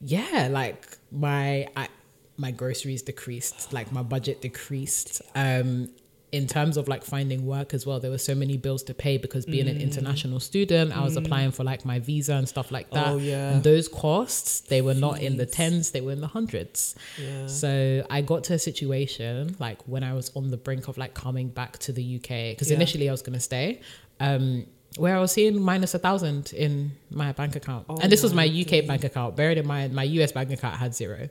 [0.00, 1.88] yeah, like my I,
[2.36, 5.20] my groceries decreased, like my budget decreased.
[5.34, 5.90] Um,
[6.32, 9.16] in terms of like finding work as well, there were so many bills to pay
[9.18, 12.88] because being an international student, I was applying for like my visa and stuff like
[12.90, 13.08] that.
[13.08, 13.50] Oh, yeah.
[13.50, 16.94] And those costs, they were not in the tens, they were in the hundreds.
[17.20, 17.46] Yeah.
[17.48, 21.14] So I got to a situation like when I was on the brink of like
[21.14, 22.76] coming back to the UK because Yeah.
[22.76, 23.80] initially I was gonna stay,
[24.20, 24.66] um,
[24.96, 28.32] where I was seeing minus a thousand in my bank account, Oh and this was
[28.34, 29.34] my UK bank account.
[29.36, 31.28] Buried in mind my US bank account had zero.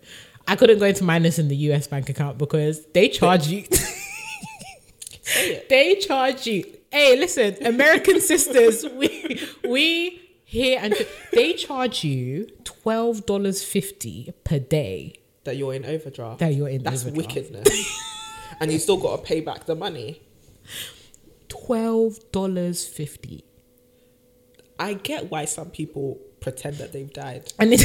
[0.47, 3.63] I couldn't go into minus in the US bank account because they charge you.
[5.69, 6.65] they charge you.
[6.91, 10.95] Hey, listen, American sisters, we we here and
[11.31, 15.13] they charge you twelve dollars fifty per day
[15.43, 16.39] That you're in overdraft.
[16.39, 17.35] that you're in That's overdraft.
[17.35, 18.01] wickedness.
[18.59, 20.21] and you still got to pay back the money.
[21.47, 23.43] Twelve dollars fifty,
[24.79, 27.51] I get why some people pretend that they've died.
[27.59, 27.81] and it,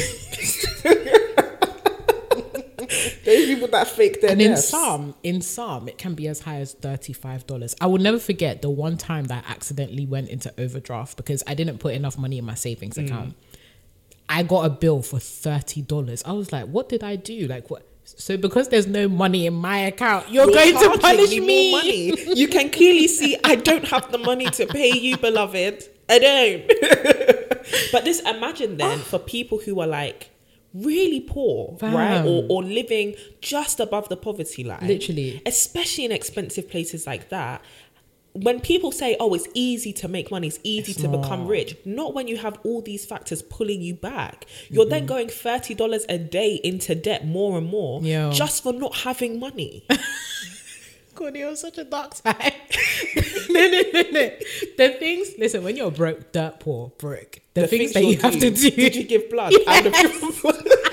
[3.36, 6.56] Those people that fake their and in some in some it can be as high
[6.60, 7.74] as thirty five dollars.
[7.80, 11.54] I will never forget the one time that I accidentally went into overdraft because I
[11.54, 13.06] didn't put enough money in my savings Mm.
[13.06, 13.34] account.
[14.28, 16.22] I got a bill for thirty dollars.
[16.24, 17.46] I was like, "What did I do?
[17.46, 21.30] Like what?" So because there's no money in my account, you're, You're going to punish
[21.38, 22.34] me money.
[22.34, 25.84] You can clearly see I don't have the money to pay you, beloved.
[26.08, 26.66] I don't.
[27.92, 30.30] but this imagine then for people who are like
[30.74, 32.24] really poor, right?
[32.24, 34.86] Or or living just above the poverty line.
[34.86, 35.40] Literally.
[35.46, 37.62] Especially in expensive places like that.
[38.36, 41.76] When people say, "Oh, it's easy to make money, it's easy It's to become rich,"
[41.84, 44.46] not when you have all these factors pulling you back.
[44.68, 44.90] You're Mm-hmm.
[44.90, 48.32] then going thirty dollars a day into debt, more and more, Yo.
[48.32, 49.84] just for not having money.
[51.20, 52.36] You're such a dark side.
[53.50, 54.30] no, no, no, no.
[54.76, 57.40] The things, listen, when you're broke, dirt poor, broke.
[57.54, 58.70] The, things, that you'll you have to do.
[58.70, 59.52] Did you give blood?
[59.64, 60.80] The-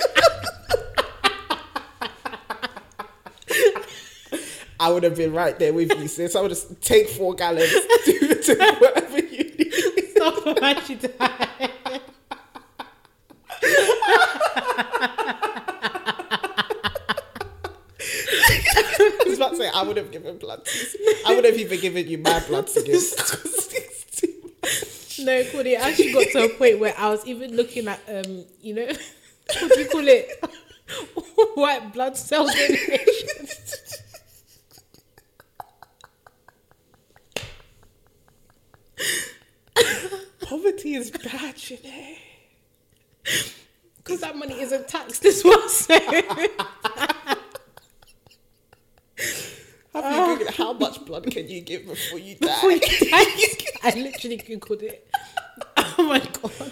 [4.79, 6.35] I would have been right there with you, sis.
[6.35, 7.71] I would just take four gallons,
[8.03, 9.73] do, do whatever you need.
[10.15, 11.71] Stop for my she died.
[19.01, 20.67] I was about to say I would have given blood.
[21.25, 23.01] I would have even given you my blood to give.
[25.19, 28.43] No, Cody, it actually got to a point where I was even looking at, um,
[28.59, 28.87] you know,
[29.59, 30.43] what do you call it?
[31.53, 33.47] White blood cell donation.
[40.41, 42.15] Poverty is bad, you know.
[43.97, 45.69] Because that money isn't taxed as well.
[45.69, 45.99] So.
[49.93, 52.49] Have you Googled blood can you give before you die?
[53.83, 55.07] I literally googled it.
[55.77, 56.71] Oh my god!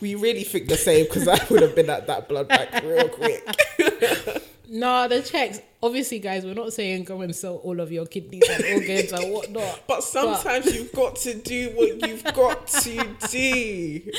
[0.00, 3.08] we really think the same because I would have been at that blood bank real
[3.08, 3.46] quick.
[4.72, 5.60] No, the checks.
[5.82, 9.32] Obviously, guys, we're not saying go and sell all of your kidneys and organs and
[9.32, 9.80] whatnot.
[9.88, 14.12] But sometimes you've got to do what you've got to do.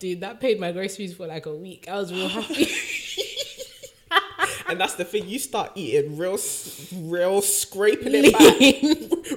[0.00, 1.86] dude, that paid my groceries for like a week.
[1.88, 2.68] I was real happy.
[4.72, 6.38] And that's the thing, you start eating real,
[6.96, 8.58] real scraping it back,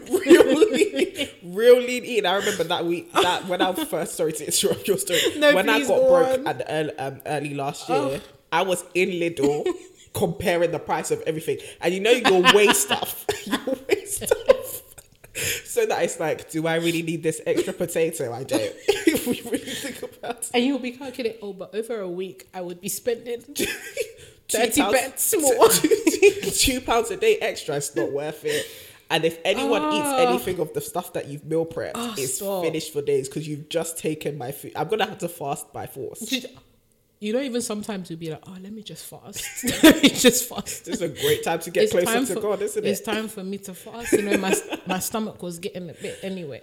[0.26, 2.26] real lean, real lean eating.
[2.26, 5.68] I remember that week, that when I first, sorry to interrupt your story, No, when
[5.68, 6.48] I got go broke on.
[6.48, 8.20] at the early, um, early last year, Oh.
[8.54, 9.68] I was in Lidl
[10.14, 11.58] comparing the price of everything.
[11.82, 14.84] And you know, you'll weigh stuff, you'll weigh stuff.
[15.66, 18.32] So that it's like, do I really need this extra potato?
[18.32, 18.62] I don't.
[18.88, 20.52] if we really think about it.
[20.54, 23.44] and you'll be calculating, oh, but over a week, I would be spending
[24.58, 25.70] 30 pounds- pence more.
[26.54, 28.66] two pounds a day extra is not worth it
[29.10, 29.98] And if anyone Oh.
[29.98, 30.30] eats ah.
[30.30, 32.64] anything of the stuff that you've meal prepped, ah, it's stop.
[32.64, 34.72] finished for days because you've just taken my food.
[34.76, 36.34] I'm gonna have to fast by force.
[37.22, 39.42] You know, even sometimes you'll be like, oh, let me just fast.
[39.84, 40.86] let me just fast.
[40.86, 42.90] This is a great time to get closer to for, God, isn't it?
[42.90, 44.12] it's time for me to fast.
[44.12, 44.54] You know, my
[44.88, 46.62] my stomach was getting a bit anyway.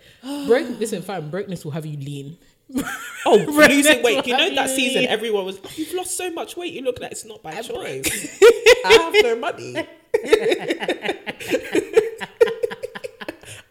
[0.48, 2.36] Break listen, fam, breakness will have you lean.
[3.24, 4.26] Oh, losing weight.
[4.26, 6.72] You know that season, everyone was, oh, you've lost so much weight.
[6.72, 8.38] You look like it's not by choice.
[8.84, 9.76] I have no money.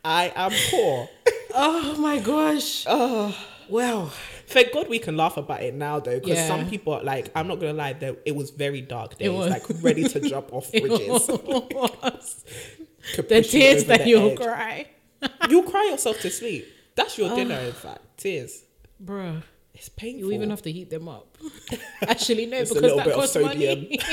[0.05, 1.09] I am poor.
[1.53, 2.85] Oh my gosh.
[2.87, 3.35] Oh
[3.69, 4.11] well.
[4.47, 6.47] Thank God we can laugh about it now, though, because Yeah.
[6.47, 9.49] some people, like, I'm not gonna lie, though, it was very dark days, was.
[9.49, 11.27] like ready to jump off bridges.
[13.15, 14.37] The tears that the you'll edge.
[14.39, 14.87] cry.
[15.49, 16.67] You'll cry yourself to sleep.
[16.95, 18.01] That's your dinner, in fact.
[18.17, 18.63] Tears.
[19.03, 19.43] Bruh.
[19.73, 20.19] It's painful.
[20.29, 21.37] You even have to heat them up.
[22.01, 23.79] Actually, no, a because that bit of costs sodium.
[23.79, 23.99] money.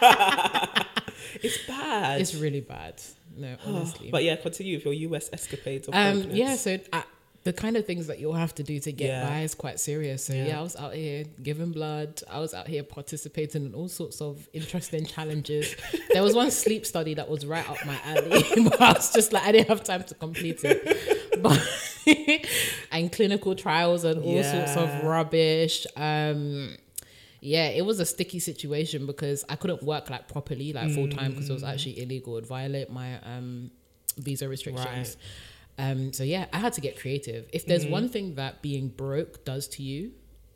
[1.42, 2.20] It's bad.
[2.20, 3.00] it's really bad.
[3.36, 4.10] No, honestly.
[4.10, 5.88] But yeah, continue with your US escapades.
[5.92, 7.02] Um, yeah, so uh,
[7.42, 9.28] the kind of things that you'll have to do to get Yeah.
[9.28, 10.24] by is quite serious.
[10.24, 10.46] So yeah.
[10.46, 10.58] Yeah.
[10.60, 12.20] I was out here giving blood.
[12.30, 15.74] I was out here participating in all sorts of interesting challenges.
[16.12, 19.32] There was one sleep study that was right up my alley, but I was just
[19.32, 21.42] like I didn't have time to complete it.
[21.42, 21.60] But
[22.92, 25.86] and clinical trials and all sorts of rubbish.
[25.96, 26.76] Um,
[27.40, 31.32] yeah, it was a sticky situation because I couldn't work like properly, like full time,
[31.32, 32.38] because it was actually illegal.
[32.38, 33.70] It violate my um,
[34.16, 35.16] visa restrictions.
[35.76, 37.46] Um, so yeah, I had to get creative.
[37.52, 40.12] If there's one thing that being broke does to you,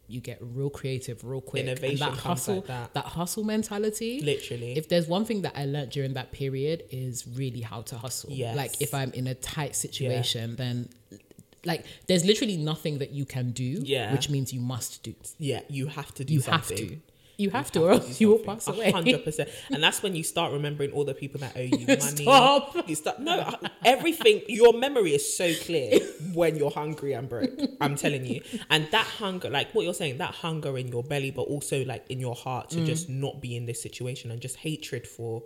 [0.07, 1.61] you get real creative real quick.
[1.61, 3.05] And Innovation that comes hustle, like that.
[3.05, 4.21] hustle mentality.
[4.23, 4.73] Literally.
[4.77, 8.31] If there's one thing that I learned during that period is really how to hustle.
[8.33, 8.57] Yes.
[8.57, 10.89] Like if I'm in a tight situation, then
[11.65, 13.81] like there's literally nothing that you can do.
[13.83, 14.13] Yeah.
[14.13, 15.15] Which means you must do.
[15.39, 16.79] yeah, you have to do You something.
[16.79, 17.01] have to.
[17.41, 18.91] You have to, or else you will pass away.
[18.91, 22.01] hundred percent, and that's when you start remembering all the people that owe you money.
[22.01, 22.89] Stop.
[22.89, 24.43] You start no everything.
[24.49, 26.01] Your memory is so clear
[26.35, 27.51] when you're hungry and broke.
[27.81, 28.41] I'm telling you,
[28.71, 32.05] and that hunger, like what you're saying, that hunger in your belly, but also like
[32.09, 32.73] in your heart Mm.
[32.73, 35.45] to just not be in this situation and just hatred for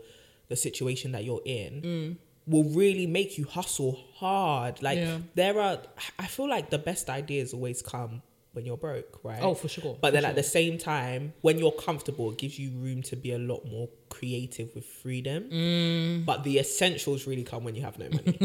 [0.48, 1.82] the situation that you're in.
[1.82, 2.16] Mm.
[2.46, 4.82] Will really make you hustle hard.
[4.82, 5.18] Like Yeah.
[5.34, 5.78] there are,
[6.18, 9.40] I feel like the best ideas always come when you're broke, right?
[9.40, 10.30] Oh, for sure, But for then sure.
[10.30, 13.64] at the same time, when you're comfortable, it gives you room to be a lot
[13.64, 15.44] more creative with freedom.
[15.50, 16.24] Mm.
[16.26, 18.38] But the essentials really come when you have no money.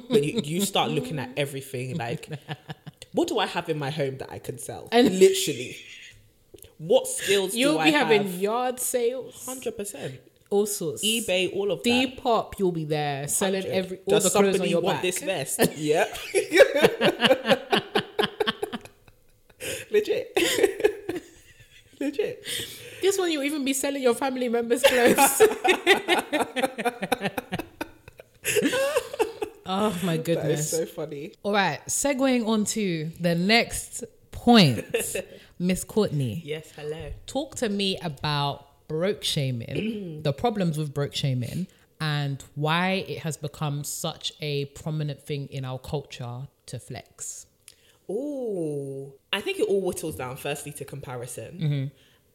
[0.08, 2.28] when you, you start looking at everything like,
[3.12, 4.88] what do I have in my home that I can sell?
[4.92, 5.76] And- literally,
[6.78, 8.34] what skills You'll be having have?
[8.40, 10.20] yard sales, Hundred percent.
[10.50, 11.04] All sorts.
[11.04, 11.88] eBay, all of that.
[11.90, 13.72] Depop, you'll be there selling 100.
[13.76, 15.02] every all Does the clothes on somebody your want back.
[15.02, 15.60] this vest?
[15.76, 16.04] yeah.
[19.90, 20.32] Legit.
[22.00, 22.44] Legit.
[23.02, 25.42] This one you'll even be selling your family members' clothes.
[29.66, 30.60] oh my That goodness.
[30.60, 31.32] is so funny.
[31.42, 34.84] All right, segueing on to the next point.
[35.58, 37.12] Miss Courtney, Yes, hello.
[37.26, 41.68] talk to me about broke shaming, the problems with broke shaming,
[42.00, 47.46] and why it has become such a prominent thing in our culture to flex.
[48.08, 51.58] Oh, I think it all whittles down firstly to comparison.
[51.60, 51.86] Mm-hmm.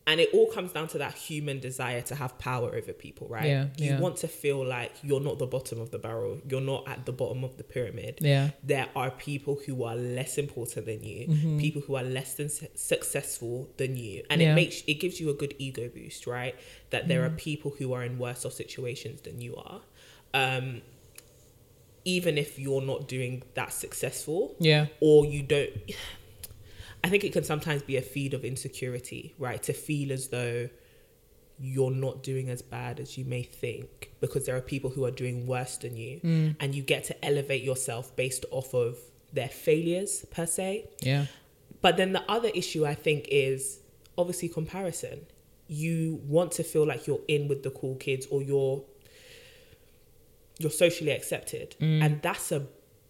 [0.08, 3.46] And it all comes down to that human desire to have power over people, right?
[3.48, 4.00] Yeah, you yeah.
[4.00, 6.38] want to feel like you're not the bottom of the barrel.
[6.48, 8.20] You're not at the bottom of the pyramid.
[8.22, 8.52] Yeah.
[8.64, 12.68] There are people who are less important than you, people who are less than su-
[12.76, 14.24] successful than you.
[14.30, 14.42] And Mm-hmm.
[14.42, 14.52] Yeah.
[14.52, 16.54] it makes it gives you a good ego boost, right?
[16.92, 19.82] That there are people who are in worse off situations than you are.
[20.36, 20.82] Um,
[22.04, 24.86] even if you're not doing that successful, Yeah.
[25.00, 25.72] or you don't
[27.06, 30.70] i think it can sometimes be a feed of insecurity right to feel as though
[31.74, 35.16] you're not doing as bad as you may think because there are people who are
[35.24, 36.56] doing worse than you mm.
[36.60, 38.98] and you get to elevate yourself based off of
[39.32, 40.70] their failures per se
[41.12, 41.26] Yeah.
[41.82, 43.80] but then the other issue I think is
[44.18, 45.18] obviously comparison.
[45.68, 48.84] You want to feel like you're in with the cool kids or you're
[50.60, 51.76] you're socially accepted.
[51.82, 52.04] Mm.
[52.04, 52.66] And that's a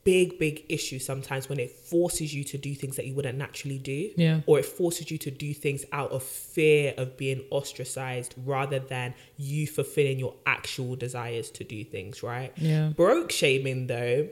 [0.05, 3.79] big, big issue sometimes when it forces you to do things that you wouldn't naturally
[3.79, 4.11] do.
[4.15, 4.41] Yeah.
[4.45, 9.15] Or it forces you to do things out of fear of being ostracized rather than
[9.35, 12.53] you fulfilling your actual desires to do things, right?
[12.55, 12.89] Yeah.
[12.95, 14.29] Broke shaming though,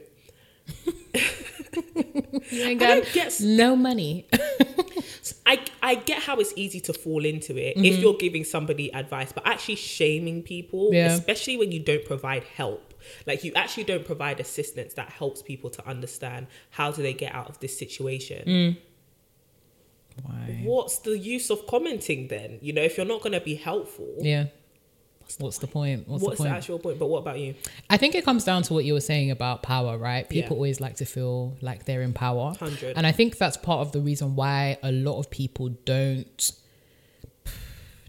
[2.50, 4.28] You ain't got no money.
[5.84, 7.86] I I get how it's easy to fall into it Mm-hmm.
[7.90, 11.14] if you're giving somebody advice, but actually shaming people, Yeah.
[11.14, 12.86] especially when you don't provide help,
[13.30, 17.32] like you actually don't provide assistance that helps people to understand how do they get
[17.40, 18.42] out of this situation.
[18.48, 18.78] Mm.
[20.24, 20.62] Why?
[20.64, 22.60] What's the use of commenting then?
[22.62, 24.46] You know, if you're not going to be helpful, Yeah.
[25.40, 26.08] What's the point?
[26.08, 26.58] What's, What's the the, point?
[26.58, 27.00] actual point?
[27.00, 27.56] But what about you?
[27.90, 30.28] I think it comes down to what you were saying about power, right?
[30.30, 30.60] People Yeah.
[30.60, 32.54] always like to feel like they're in power.
[32.60, 32.96] 100.
[32.98, 36.52] And I think that's part of the reason why a lot of people don't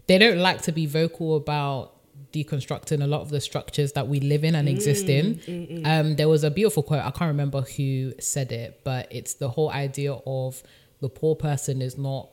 [0.07, 1.93] they don't like to be vocal about
[2.31, 5.35] deconstructing a lot of the structures that we live in and exist in.
[5.35, 5.87] Mm, mm, mm.
[5.87, 9.49] Um, there was a beautiful quote, I can't remember who said it, but it's the
[9.49, 10.61] whole idea of
[11.01, 12.29] the poor person is not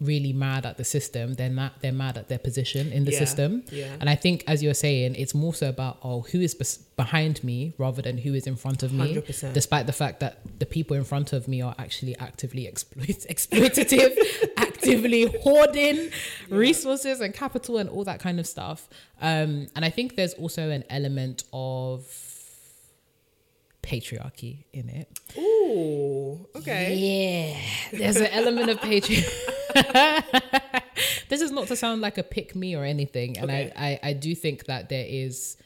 [0.00, 3.18] really mad at the system they're not they're mad at their position in the Yeah,
[3.18, 3.96] system yeah.
[4.00, 7.42] and i think as you're saying it's more so about oh who is bes- behind
[7.42, 9.52] me rather than who is in front of me 100%.
[9.54, 14.16] despite the fact that the people in front of me are actually actively exploit exploitative
[14.56, 16.10] actively hoarding
[16.48, 18.88] resources and capital and all that kind of stuff
[19.20, 22.06] um and i think there's also an element of
[23.82, 25.08] patriarchy in it
[25.38, 26.94] Ooh, okay.
[26.94, 29.24] yeah, there's an element of patriarchy.
[31.28, 33.72] this is not to sound like a pick me or anything, and Okay.
[33.76, 35.56] I, I I do think that there is.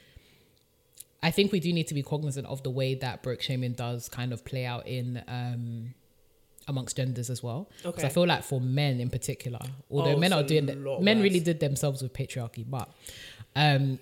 [1.25, 4.09] I think we do need to be cognizant of the way that broke shaming does
[4.09, 5.95] kind of play out in um,
[6.67, 7.71] amongst genders as well.
[7.83, 8.07] Because Okay.
[8.09, 10.67] I feel like for men in particular, although Oh, men are doing
[11.01, 12.89] men really did themselves with patriarchy, but
[13.55, 14.01] um,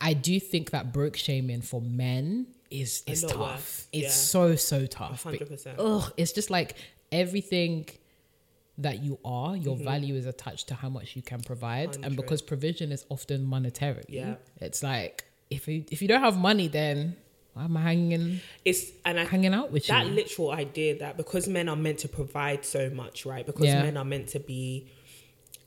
[0.00, 3.36] I do think that broke shaming for men is is tough.
[3.38, 4.08] worse, It's yeah.
[4.08, 5.24] so so tough.
[5.24, 5.74] 100%.
[5.78, 6.76] Ugh, it's just like
[7.12, 7.86] everything
[8.78, 9.84] that you are, your Mm-hmm.
[9.84, 14.04] value is attached to how much you can provide, and because provision is often monetary,
[14.08, 14.36] Yeah.
[14.60, 17.16] it's like if you if you don't have money, then
[17.52, 20.12] why am I hanging It's and I hanging out with that you?
[20.12, 23.46] literal idea that because men are meant to provide so much, right?
[23.46, 23.82] Because Yeah.
[23.82, 24.88] men are meant to be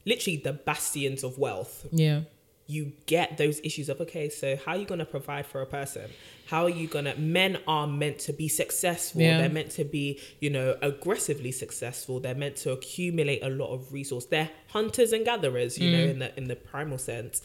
[0.06, 1.86] literally the bastions of wealth.
[1.92, 2.22] yeah,
[2.70, 6.10] You get those issues of okay, so how are you gonna provide for a person?
[6.48, 7.16] How are you gonna?
[7.16, 9.22] Men are meant to be successful.
[9.22, 9.38] Yeah.
[9.40, 12.20] They're meant to be, you know, aggressively successful.
[12.20, 14.26] They're meant to accumulate a lot of resource.
[14.26, 16.10] They're hunters and gatherers, you know, Mm.
[16.12, 17.42] in the in the primal sense.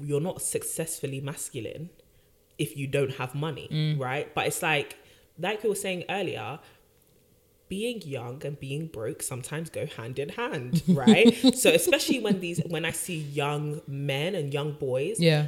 [0.00, 1.90] You're not successfully masculine
[2.58, 3.98] if you don't have money, Mm.
[3.98, 4.32] right?
[4.34, 4.96] But it's like,
[5.38, 6.60] like we were saying earlier,
[7.76, 10.72] being young and being broke sometimes go hand in hand,
[11.04, 11.28] right?
[11.62, 15.44] so especially when these, when I see young men and young boys yeah,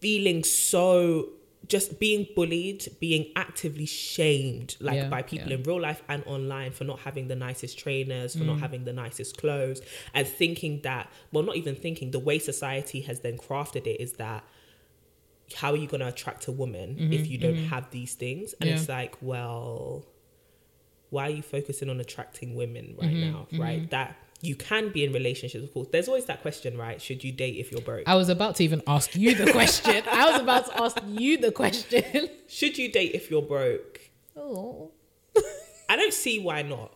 [0.00, 1.28] feeling so
[1.74, 5.58] just being bullied, being actively shamed, like Yeah, by people yeah.
[5.58, 8.38] in real life and online for not having the nicest trainers, Mm.
[8.38, 9.80] for not having the nicest clothes,
[10.16, 14.12] and thinking that, well, not even thinking, the way society has then crafted it is
[14.24, 14.40] that
[15.60, 18.46] how are you going to attract a woman if you don't have these things?
[18.54, 18.80] And Mm-hmm, Yeah.
[18.80, 20.04] it's like, well,
[21.12, 23.46] why are you focusing on attracting women right Mm-hmm, now?
[23.62, 23.88] Right?
[23.90, 25.88] That you can be in relationships, of course.
[25.92, 27.00] There's always that question, right?
[27.00, 28.02] Should you date if you're broke?
[28.08, 30.02] I was about to even ask you the question.
[30.10, 32.28] I was about to ask you the question.
[32.48, 34.00] Should you date if you're broke?
[34.36, 34.90] Oh,
[35.88, 36.92] I don't see why not.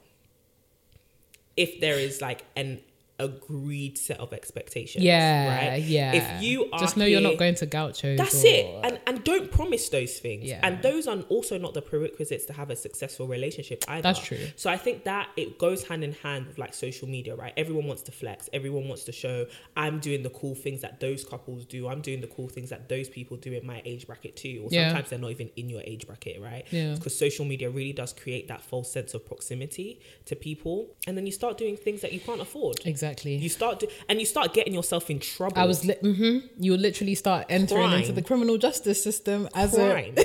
[1.56, 2.80] If there is like an
[3.18, 5.04] agreed set of expectations.
[5.04, 5.82] yeah, Right?
[5.82, 6.12] yeah.
[6.12, 8.18] If you are just know you're not going to gauchos.
[8.18, 8.66] That's or- it.
[8.84, 10.44] And and don't promise those things.
[10.44, 10.60] Yeah.
[10.62, 14.02] And those are also not the prerequisites to have a successful relationship either.
[14.02, 14.38] That's true.
[14.56, 17.52] So I think that it goes hand in hand with like social media, right?
[17.56, 18.48] Everyone wants to flex.
[18.52, 21.88] Everyone wants to show I'm doing the cool things that those couples do.
[21.88, 24.62] I'm doing the cool things that those people do in my age bracket too.
[24.64, 24.88] Or Yeah.
[24.88, 26.64] sometimes they're not even in your age bracket, right?
[26.70, 26.94] Yeah.
[26.94, 30.88] Because social media really does create that false sense of proximity to people.
[31.06, 32.76] And then you start doing things that you can't afford.
[32.84, 33.05] exactly.
[33.36, 35.58] You start do- and you start getting yourself in trouble.
[35.58, 40.14] I was, li- hmm you literally start entering into the criminal justice system as crime.
[40.18, 40.24] a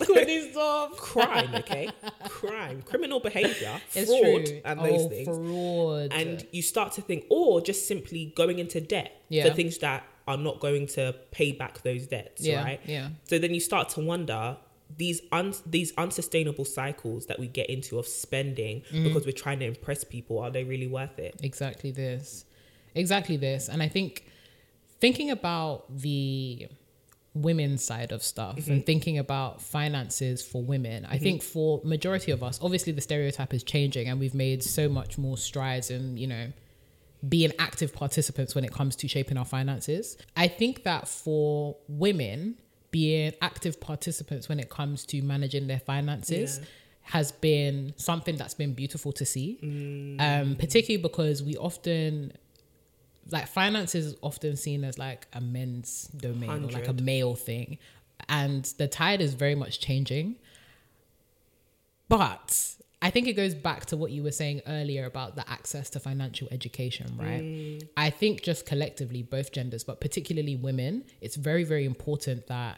[0.56, 1.88] of- crime, okay?
[2.28, 4.60] crime, criminal behavior, It's fraud, true.
[4.64, 5.26] and those oh, things.
[5.28, 6.12] fraud.
[6.12, 9.48] And you start to think, or just simply going into debt Yeah.
[9.48, 12.80] for things that are not going to pay back those debts, Yeah, right?
[12.84, 13.08] yeah.
[13.24, 14.56] So then you start to wonder
[14.96, 19.04] these un- these unsustainable cycles that we get into of spending Mm-hmm.
[19.04, 20.38] because we're trying to impress people.
[20.38, 21.34] Are they really worth it?
[21.42, 22.44] exactly this
[22.94, 24.24] exactly this and i think
[24.98, 26.66] thinking about the
[27.34, 28.72] women's side of stuff Mm-hmm.
[28.72, 33.52] and thinking about finances for women i think for majority of us obviously the stereotype
[33.54, 36.50] is changing and we've made so much more strides and you know
[37.28, 42.56] being active participants when it comes to shaping our finances i think that for women
[42.90, 46.64] being active participants when it comes to managing their finances Yeah.
[47.02, 49.58] has been something that's been beautiful to see.
[50.20, 52.32] Um, particularly because we often
[53.30, 57.78] like finances is often seen as like a men's domain or like a male thing.
[58.28, 60.36] And the tide is very much changing.
[62.08, 62.74] But
[63.08, 65.98] i think it goes back to what you were saying earlier about the access to
[66.08, 67.42] financial education right?
[68.06, 72.74] I think just collectively both genders but particularly women it's very very important that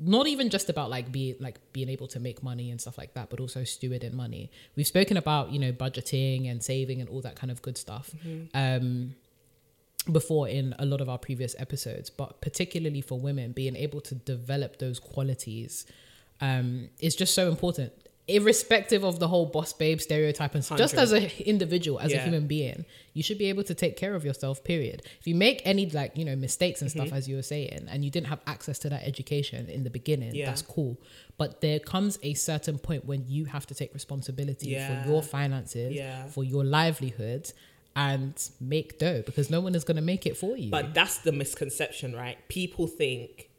[0.00, 3.12] not even just about like being like being able to make money and stuff like
[3.14, 4.50] that but also stewarding money.
[4.74, 8.06] We've spoken about you know budgeting and saving and all that kind of good stuff
[8.54, 9.14] um
[10.10, 14.14] before in a lot of our previous episodes, but particularly for women, being able to
[14.14, 15.86] develop those qualities
[16.40, 17.92] um, is just so important.
[18.36, 22.18] Irrespective of the whole boss babe stereotype, and s- just as an individual, as a
[22.18, 24.62] human being, you should be able to take care of yourself.
[24.64, 25.02] Period.
[25.20, 27.00] If you make any like you know mistakes and Mm-hmm.
[27.06, 29.90] stuff, as you were saying, and you didn't have access to that education in the
[29.90, 30.46] beginning, Yeah.
[30.46, 30.96] that's cool.
[31.36, 35.02] But there comes a certain point when you have to take responsibility Yeah.
[35.04, 36.26] for your finances, Yeah.
[36.28, 37.52] for your livelihood,
[37.96, 40.70] and make dough because no one is going to make it for you.
[40.70, 42.38] But that's the misconception, right?
[42.48, 43.49] People think,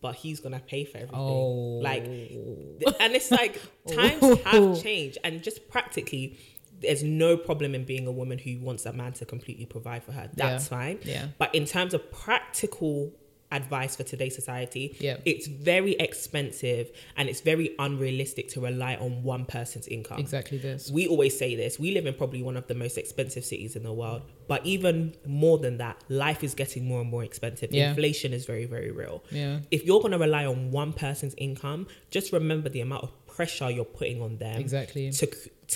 [0.00, 1.18] but he's gonna pay for everything.
[1.18, 1.80] Oh.
[1.82, 4.80] Like, and it's like times have oh.
[4.80, 6.38] changed, and just practically,
[6.80, 10.12] there's no problem in being a woman who wants a man to completely provide for
[10.12, 10.30] her.
[10.34, 10.68] That's Yeah.
[10.78, 10.98] fine.
[11.04, 11.26] Yeah.
[11.38, 13.12] But in terms of practical
[13.50, 15.16] advice for today's society, Yeah.
[15.24, 20.18] it's very expensive and it's very unrealistic to rely on one person's income.
[20.20, 20.90] exactly this.
[20.90, 21.78] We always say this.
[21.78, 24.22] We live in probably one of the most expensive cities in the world.
[24.48, 27.72] But even more than that, life is getting more and more expensive.
[27.72, 27.90] Yeah.
[27.90, 29.22] Inflation is very, very real.
[29.30, 29.60] Yeah.
[29.70, 33.70] If you're going to rely on one person's income, just remember the amount of pressure
[33.76, 35.10] you're putting on them Exactly.
[35.20, 35.26] to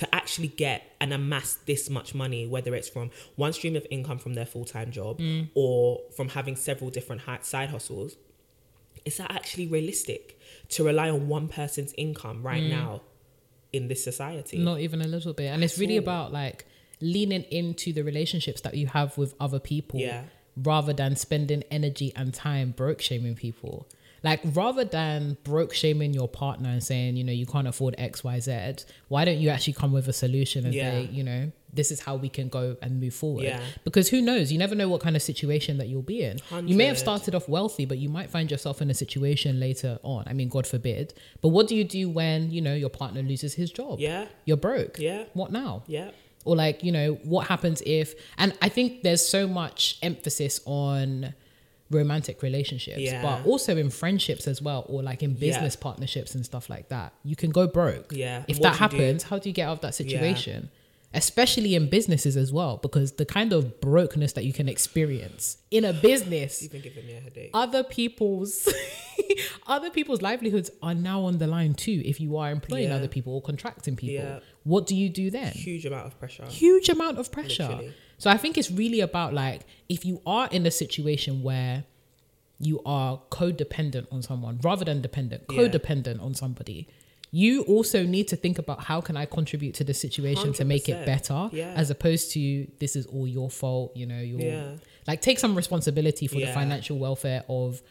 [0.00, 3.06] to actually get and amass this much money, whether it's from
[3.36, 5.48] one stream of income from their full time job Mm.
[5.54, 7.20] or from having several different
[7.52, 8.16] side hustles.
[9.04, 10.22] Is that actually realistic
[10.74, 12.44] to rely on one person's income Mm.
[12.50, 13.02] right now
[13.72, 14.58] in this society?
[14.58, 15.46] Not even a little bit.
[15.54, 16.08] And it's really all.
[16.08, 16.58] about like
[17.00, 20.24] leaning into the relationships that you have with other people Yeah.
[20.56, 23.86] rather than spending energy and time broke shaming people.
[24.24, 28.22] Like rather than broke shaming your partner and saying, you know, you can't afford X,
[28.22, 30.90] Y, Z, why don't you actually come with a solution and Yeah.
[30.92, 33.44] say, you know, this is how we can go and move forward.
[33.44, 33.60] Yeah.
[33.82, 34.52] Because who knows?
[34.52, 36.38] You never know what kind of situation that you'll be in.
[36.66, 39.98] You may have started off wealthy, but you might find yourself in a situation later
[40.02, 40.24] on.
[40.26, 41.14] I mean, God forbid.
[41.40, 44.00] But what do you do when, you know, your partner loses his job?
[44.00, 44.26] Yeah.
[44.44, 44.98] You're broke.
[44.98, 45.24] Yeah.
[45.32, 45.82] What now?
[45.86, 46.10] Yeah.
[46.44, 51.34] Or like, you know, what happens if and I think there's so much emphasis on
[51.92, 53.22] romantic relationships, Yeah.
[53.22, 55.36] but also in friendships as well, or like in Yeah.
[55.46, 57.12] business partnerships and stuff like that.
[57.24, 58.12] You can go broke.
[58.12, 58.44] Yeah.
[58.48, 60.70] If And that what do happens, how do you get out of that situation?
[61.14, 65.84] Especially in businesses as well, because the kind of brokenness that you can experience in
[65.84, 67.50] a business You've been giving me a headache.
[67.52, 68.66] other people's
[69.66, 72.96] other people's livelihoods are now on the line too if you are employing Yeah.
[72.96, 74.38] other people or contracting people Yeah.
[74.64, 76.46] what do you do then Huge amount of pressure.
[76.46, 77.92] huge amount of pressure Literally.
[78.22, 81.76] So i think it's really about like if you are in a situation where
[82.68, 85.58] you are codependent on someone rather than dependent Yeah.
[85.60, 86.80] codependent on somebody
[87.34, 90.86] you also need to think about how can i contribute to the situation to make
[90.94, 91.72] it better Yeah.
[91.82, 92.42] as opposed to
[92.82, 94.76] this is all your fault you know you're Yeah.
[95.10, 97.82] like take some responsibility for the financial welfare of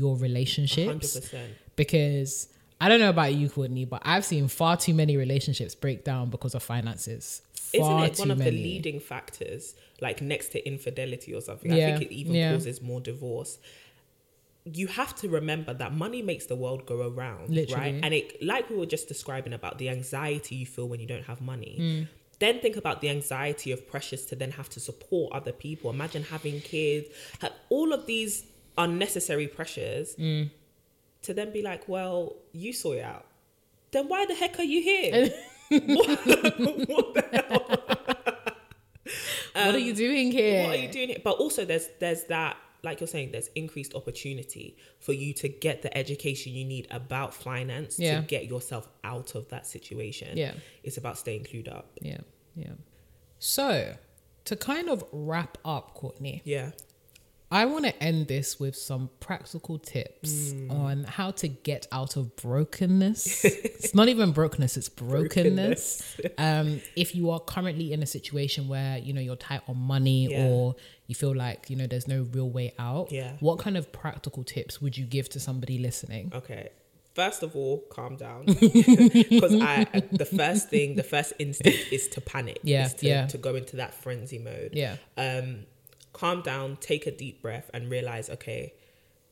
[0.00, 1.38] your relationships 100%.
[1.76, 2.48] because
[2.82, 6.30] I don't know about you, Courtney, but I've seen far too many relationships break down
[6.30, 7.42] because of finances.
[7.72, 8.50] Isn't it one of many.
[8.50, 11.72] the leading factors, like next to infidelity or something?
[11.72, 12.52] Yeah, I think it even yeah.
[12.52, 13.58] causes more divorce.
[14.64, 17.80] You have to remember that money makes the world go around, Literally.
[17.92, 18.00] right?
[18.02, 21.24] And it, like we were just describing about the anxiety you feel when you don't
[21.24, 21.76] have money.
[21.76, 22.02] Hmm.
[22.40, 25.90] Then think about the anxiety of pressures to then have to support other people.
[25.90, 27.08] Imagine having kids,
[27.40, 28.44] have all of these
[28.78, 30.44] unnecessary pressures Hmm.
[31.22, 33.26] to then be like, well, you saw it out.
[33.92, 35.30] Then why the heck are you here?
[35.70, 36.08] what,
[36.88, 37.66] what the hell?
[39.66, 40.62] what are you doing here?
[40.62, 41.18] Um, What are you doing here?
[41.22, 45.82] But also, there's there's that, like you're saying, there's increased opportunity for you to get
[45.82, 48.20] the education you need about finance Yeah.
[48.20, 50.36] to get yourself out of that situation.
[50.36, 50.52] Yeah.
[50.82, 51.90] it's about staying clued up.
[52.00, 52.18] Yeah,
[52.54, 52.72] yeah.
[53.38, 53.94] So,
[54.44, 56.70] to kind of wrap up, Courtney, Yeah,
[57.52, 60.70] I want to end this with some practical tips Hmm.
[60.70, 63.44] on how to get out of brokenness.
[63.44, 66.16] it's not even brokenness, it's brokenness.
[66.38, 70.28] um, if you are currently in a situation where, you know, you're tight on money
[70.30, 70.46] Yeah.
[70.46, 70.76] or
[71.08, 73.32] you feel like, you know, there's no real way out, Yeah.
[73.40, 76.30] what kind of practical tips would you give to somebody listening?
[76.34, 76.68] Okay.
[77.16, 82.20] First of all, calm down because I the first thing, the first instinct is to
[82.20, 82.60] panic.
[82.62, 83.26] Yeah, is to, yeah.
[83.26, 84.70] to go into that frenzy mode.
[84.74, 84.96] Yeah.
[85.16, 85.66] Um,
[86.12, 88.74] calm down, take a deep breath, and realize, okay,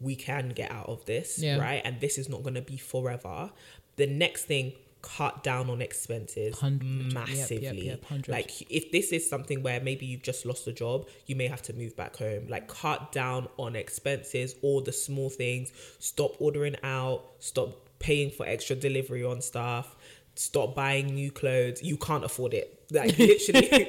[0.00, 1.58] we can get out of this, Yeah.
[1.58, 1.82] right?
[1.84, 3.50] And this is not going to be forever.
[3.96, 6.84] The next thing, cut down on expenses Hundred.
[6.86, 7.86] Yep, yep, massively.
[7.86, 8.04] yep.
[8.26, 11.62] Like if this is something where maybe you've just lost a job, you may have
[11.62, 12.48] to move back home.
[12.48, 15.72] Like cut down on expenses, all the small things.
[16.00, 17.24] Stop ordering out.
[17.38, 19.94] Stop paying for extra delivery on stuff.
[20.34, 21.80] Stop buying new clothes.
[21.82, 22.77] You can't afford it.
[22.90, 23.86] Like literally,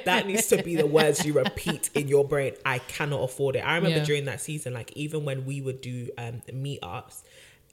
[0.04, 2.52] that needs to be the words you repeat in your brain.
[2.66, 3.60] I cannot afford it.
[3.60, 4.04] I remember Yeah.
[4.04, 7.22] during that season, like even when we would do um, meetups,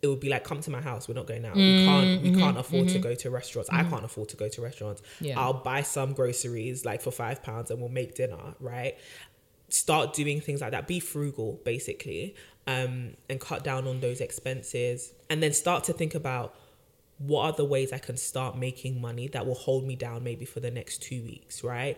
[0.01, 1.09] it would be like, "Come to my house.
[1.09, 1.55] We're not going out.
[1.57, 2.21] we can't.
[2.21, 3.69] We can't afford to go to restaurants.
[3.69, 5.01] I can't afford to go to restaurants.
[5.19, 5.37] Yeah.
[5.37, 8.97] I'll buy some groceries like for five pounds and we'll make dinner, right?
[9.71, 10.87] start doing things like that.
[10.87, 16.15] Be frugal, basically, um, and cut down on those expenses, and then start to think
[16.15, 16.55] about
[17.19, 20.45] what are the ways I can start making money that will hold me down maybe
[20.45, 21.97] for the next two weeks, right?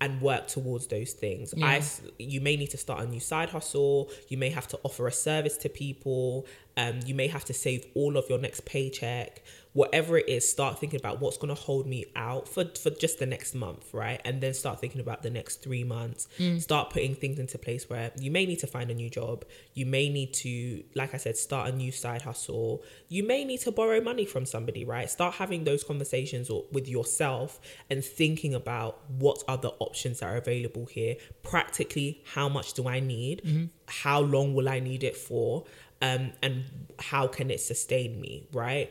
[0.00, 1.54] And work towards those things.
[1.62, 1.82] I
[2.18, 4.10] you may need to start a new side hustle.
[4.28, 6.46] You may have to offer a service to people.
[6.76, 9.42] Um, you may have to save all of your next paycheck.
[9.74, 13.18] Whatever it is, start thinking about what's going to hold me out for for just
[13.18, 14.20] the next month, right?
[14.24, 16.28] And then start thinking about the next three months.
[16.60, 19.44] Start putting things into place where you may need to find a new job.
[19.74, 22.84] You may need to, like I said, start a new side hustle.
[23.08, 25.10] You may need to borrow money from somebody, right?
[25.10, 27.60] Start having those conversations or- with yourself
[27.90, 31.16] and thinking about what are the options that are available here.
[31.42, 33.70] Practically, how much do I need?
[33.88, 35.64] How long will I need it for?
[36.02, 36.64] Um, and
[36.98, 38.90] how can it sustain me, right?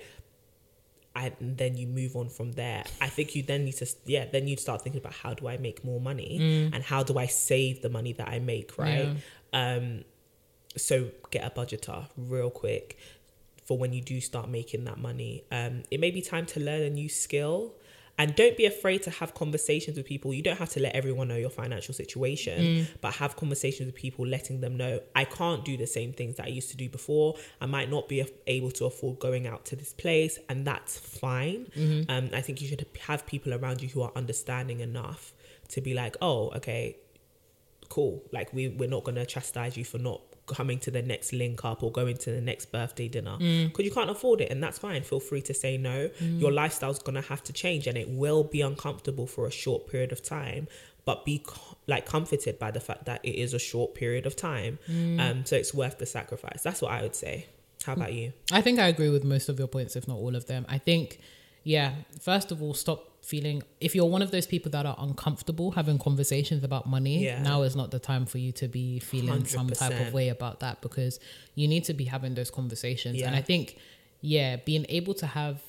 [1.16, 2.84] and then you move on from there.
[3.00, 5.58] I think you then need to, yeah, then you start thinking about how do I
[5.58, 6.40] make more money
[6.74, 9.16] and how do I save the money that I make, right?
[9.54, 10.04] Um,
[10.76, 12.98] so get a budgeter real quick
[13.68, 15.44] for when you do start making that money.
[15.52, 17.76] Um, it may be time to learn a new skill.
[18.18, 20.34] And don't be afraid to have conversations with people.
[20.36, 24.26] You don't have to let everyone know your financial situation, but have conversations with people,
[24.28, 27.36] letting them know I can't do the same things that I used to do before.
[27.60, 31.68] I might not be able to afford going out to this place, and that's fine.
[32.10, 35.34] Um, I think you should have people around you who are understanding enough
[35.70, 36.98] to be like, oh, okay,
[37.90, 38.24] cool.
[38.32, 41.84] Like we we're not gonna chastise you for not coming to the next link up
[41.84, 43.38] or going to the next birthday dinner.
[43.40, 43.68] Mm.
[43.68, 45.04] Because you can't afford it and that's fine.
[45.04, 46.10] Feel free to say no.
[46.20, 46.42] Mm.
[46.42, 50.12] Your lifestyle's gonna have to change and it will be uncomfortable for a short period
[50.12, 50.68] of time
[51.06, 51.44] but be
[51.86, 54.80] like comforted by the fact that it is a short period of time.
[54.90, 55.20] Mm.
[55.20, 56.62] Um so it's worth the sacrifice.
[56.64, 57.48] That's what i would say.
[57.86, 58.34] How about you?
[58.52, 60.66] I think I agree with most of your points, if not all of them.
[60.70, 61.20] I think,
[61.64, 65.72] yeah, first of all, stop feeling if you're one of those people that are uncomfortable
[65.72, 67.42] having conversations about money, Yeah.
[67.42, 70.60] now is not the time for you to be feeling some type of way about
[70.60, 71.20] that because
[71.56, 73.22] you need to be having those conversations.
[73.22, 73.78] And I think,
[74.22, 75.62] yeah, being able to have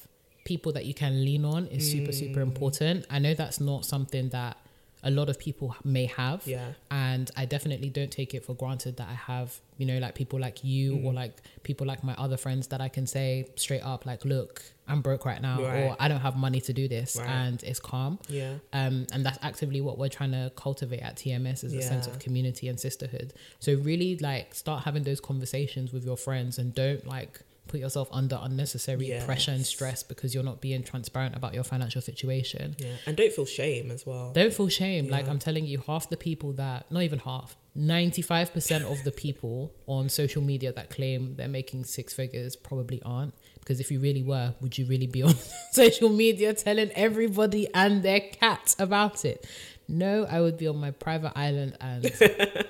[0.44, 2.14] people that you can lean on is super, Mm.
[2.22, 3.06] super important.
[3.08, 4.56] I know that's not something that
[5.04, 6.72] a lot of people may have Yeah.
[6.90, 10.40] and I definitely don't take it for granted that I have, you know, like people
[10.40, 11.14] like you or Mm.
[11.22, 15.00] like people like my other friends that I can say straight up, like, look, I'm
[15.02, 15.82] broke right now, Right.
[15.84, 17.28] or I don't have money to do this, Right.
[17.28, 18.18] and it's calm.
[18.28, 22.06] yeah Um, and that's actively what we're trying to cultivate at TMS is a sense
[22.06, 23.32] of community and sisterhood.
[23.60, 27.40] So really, like, start having those conversations with your friends and don't like
[27.74, 32.00] put yourself under unnecessary pressure and stress because you're not being transparent about your financial
[32.00, 32.76] situation.
[32.78, 35.08] yeah and don't feel shame as well Don't feel shame.
[35.08, 39.72] Like I'm telling you, half the people that, not even half, 95% of the people
[39.86, 43.34] on social media that claim they're making six figures probably aren't.
[43.58, 45.34] Because if you really were, would you really be on
[45.72, 49.44] social media telling everybody and their cat about it?
[49.88, 52.10] No, I would be on my private island, and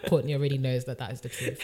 [0.08, 1.60] Courtney already knows that that is the truth.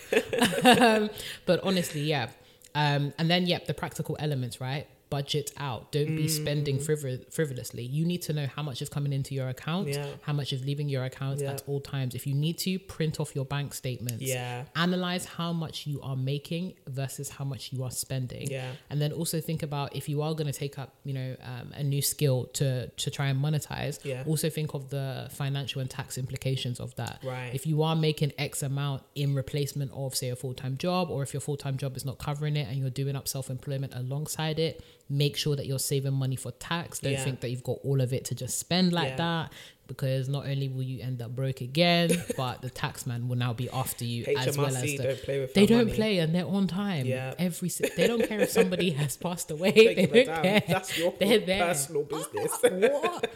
[0.65, 1.11] um,
[1.45, 2.29] but honestly, yeah.
[2.75, 4.87] Um, and then, yep, the practical elements, right?
[5.11, 5.91] Budget out.
[5.93, 6.87] Don't be spending Mm.
[6.87, 7.83] frivol- frivolously.
[7.85, 10.07] You need to know how much is coming into your account, Yeah.
[10.23, 11.53] how much is leaving your account Yeah.
[11.53, 12.15] at all times.
[12.15, 14.23] If you need to, print off your bank statements.
[14.23, 14.65] Yeah.
[14.77, 18.49] Analyze how much you are making versus how much you are spending.
[18.51, 18.73] Yeah.
[18.89, 21.73] And then also think about if you are going to take up, you know, um,
[21.75, 23.99] a new skill to to try and monetize.
[24.05, 24.23] Yeah.
[24.27, 27.19] Also think of the financial and tax implications of that.
[27.25, 27.51] Right.
[27.53, 31.23] If you are making X amount in replacement of, say, a full time job, or
[31.23, 33.93] if your full time job is not covering it and you're doing up self employment
[33.95, 37.01] alongside it, make sure that you're saving money for tax.
[37.01, 37.25] Don't Yeah.
[37.25, 39.17] think that you've got all of it to just spend like Yeah.
[39.17, 39.53] that.
[39.89, 43.53] Because not only will you end up broke again, but the tax man will now
[43.53, 45.97] be after you as well as the, don't play with they don't money.
[45.97, 47.07] play and they're on time.
[47.07, 47.35] Yeah.
[47.41, 49.73] Every they don't care if somebody has passed away.
[49.73, 50.63] Take they don't care.
[50.69, 51.67] That's your they're there.
[51.67, 52.53] personal business.
[52.63, 53.31] what?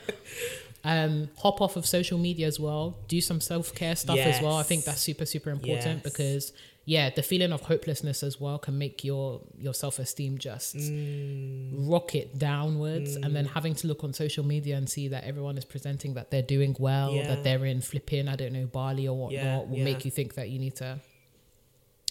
[0.85, 2.99] Um, hop off of social media as well.
[3.09, 4.55] Do some self care stuff as well.
[4.57, 6.03] I think that's super super important Yes.
[6.05, 6.53] because
[6.87, 11.89] yeah, the feeling of hopelessness as well can make your your self esteem just Mm.
[11.89, 15.64] rocket downwards, and then having to look on social media and see that everyone is
[15.64, 17.28] presenting that they're doing well, Yeah.
[17.28, 19.85] that they're in flipping I don't know Bali or whatnot Yeah, will yeah.
[19.85, 21.01] make you think that you need to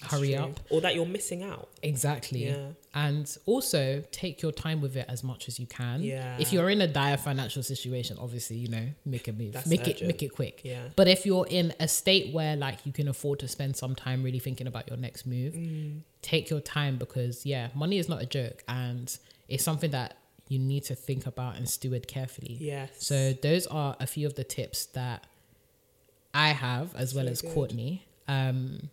[0.06, 0.44] hurry True.
[0.44, 0.60] up.
[0.70, 1.70] or that you're missing out.
[1.82, 2.46] Exactly.
[2.48, 2.68] Yeah.
[2.94, 6.04] And also take your time with it as much as you can.
[6.04, 6.38] Yeah.
[6.40, 9.54] If you're in a dire financial situation, obviously, you know, make a move.
[9.54, 10.62] That's make it make it quick.
[10.64, 10.84] Yeah.
[10.96, 14.22] But if you're in a state where like you can afford to spend some time
[14.24, 16.02] really thinking about your next move, Mm.
[16.22, 20.18] take your time because yeah, money is not a joke and it's something that
[20.50, 22.58] you need to think about and steward carefully.
[22.60, 22.90] Yes.
[23.00, 25.26] So those are a few of the tips that
[26.34, 27.54] I have as well So as good.
[27.54, 28.06] Courtney.
[28.28, 28.90] Um,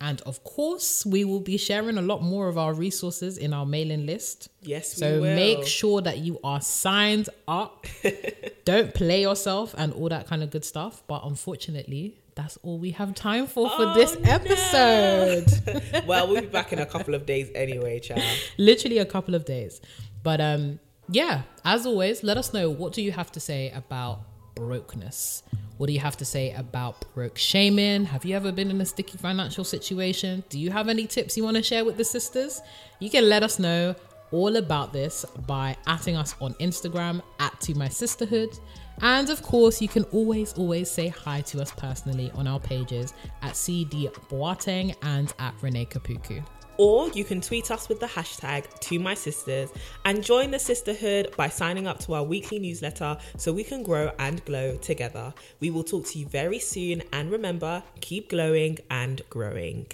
[0.00, 3.66] and of course, we will be sharing a lot more of our resources in our
[3.66, 4.48] mailing list.
[4.62, 7.86] Yes, we So make sure that you are signed up.
[8.64, 11.02] Don't play yourself and all that kind of good stuff.
[11.08, 14.30] But unfortunately, that's all we have time for for Oh, this no.
[14.30, 16.04] episode.
[16.06, 18.22] well, we'll be back in a couple of days anyway, child.
[18.58, 19.80] Literally a couple of days.
[20.22, 20.78] But um
[21.10, 24.20] yeah, as always, let us know what do you have to say about
[24.54, 25.42] brokenness?
[25.78, 28.04] What do you have to say about broke shaming?
[28.04, 30.42] Have you ever been in a sticky financial situation?
[30.48, 32.60] Do you have any tips you want to share with the sisters?
[32.98, 33.94] You can let us know
[34.32, 38.58] all about this by atting us on Instagram at to my sisterhood.
[39.02, 43.14] And of course, you can always, always say hi to us personally on our pages
[43.42, 46.44] at CD Boateng and at Renee Kapuku.
[46.78, 49.70] Or you can tweet us with the hashtag to my sisters
[50.04, 54.12] and join the sisterhood by signing up to our weekly newsletter so we can grow
[54.18, 55.34] and glow together.
[55.60, 59.88] We will talk to you very soon and remember, keep glowing and growing.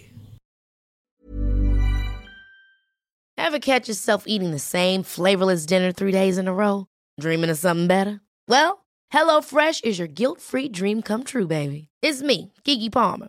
[3.36, 6.86] Ever catch yourself eating the same flavorless dinner three days in a row?
[7.20, 8.20] Dreaming of something better?
[8.48, 11.88] Well, HelloFresh is your guilt free dream come true, baby.
[12.02, 13.28] It's me, Gigi Palmer.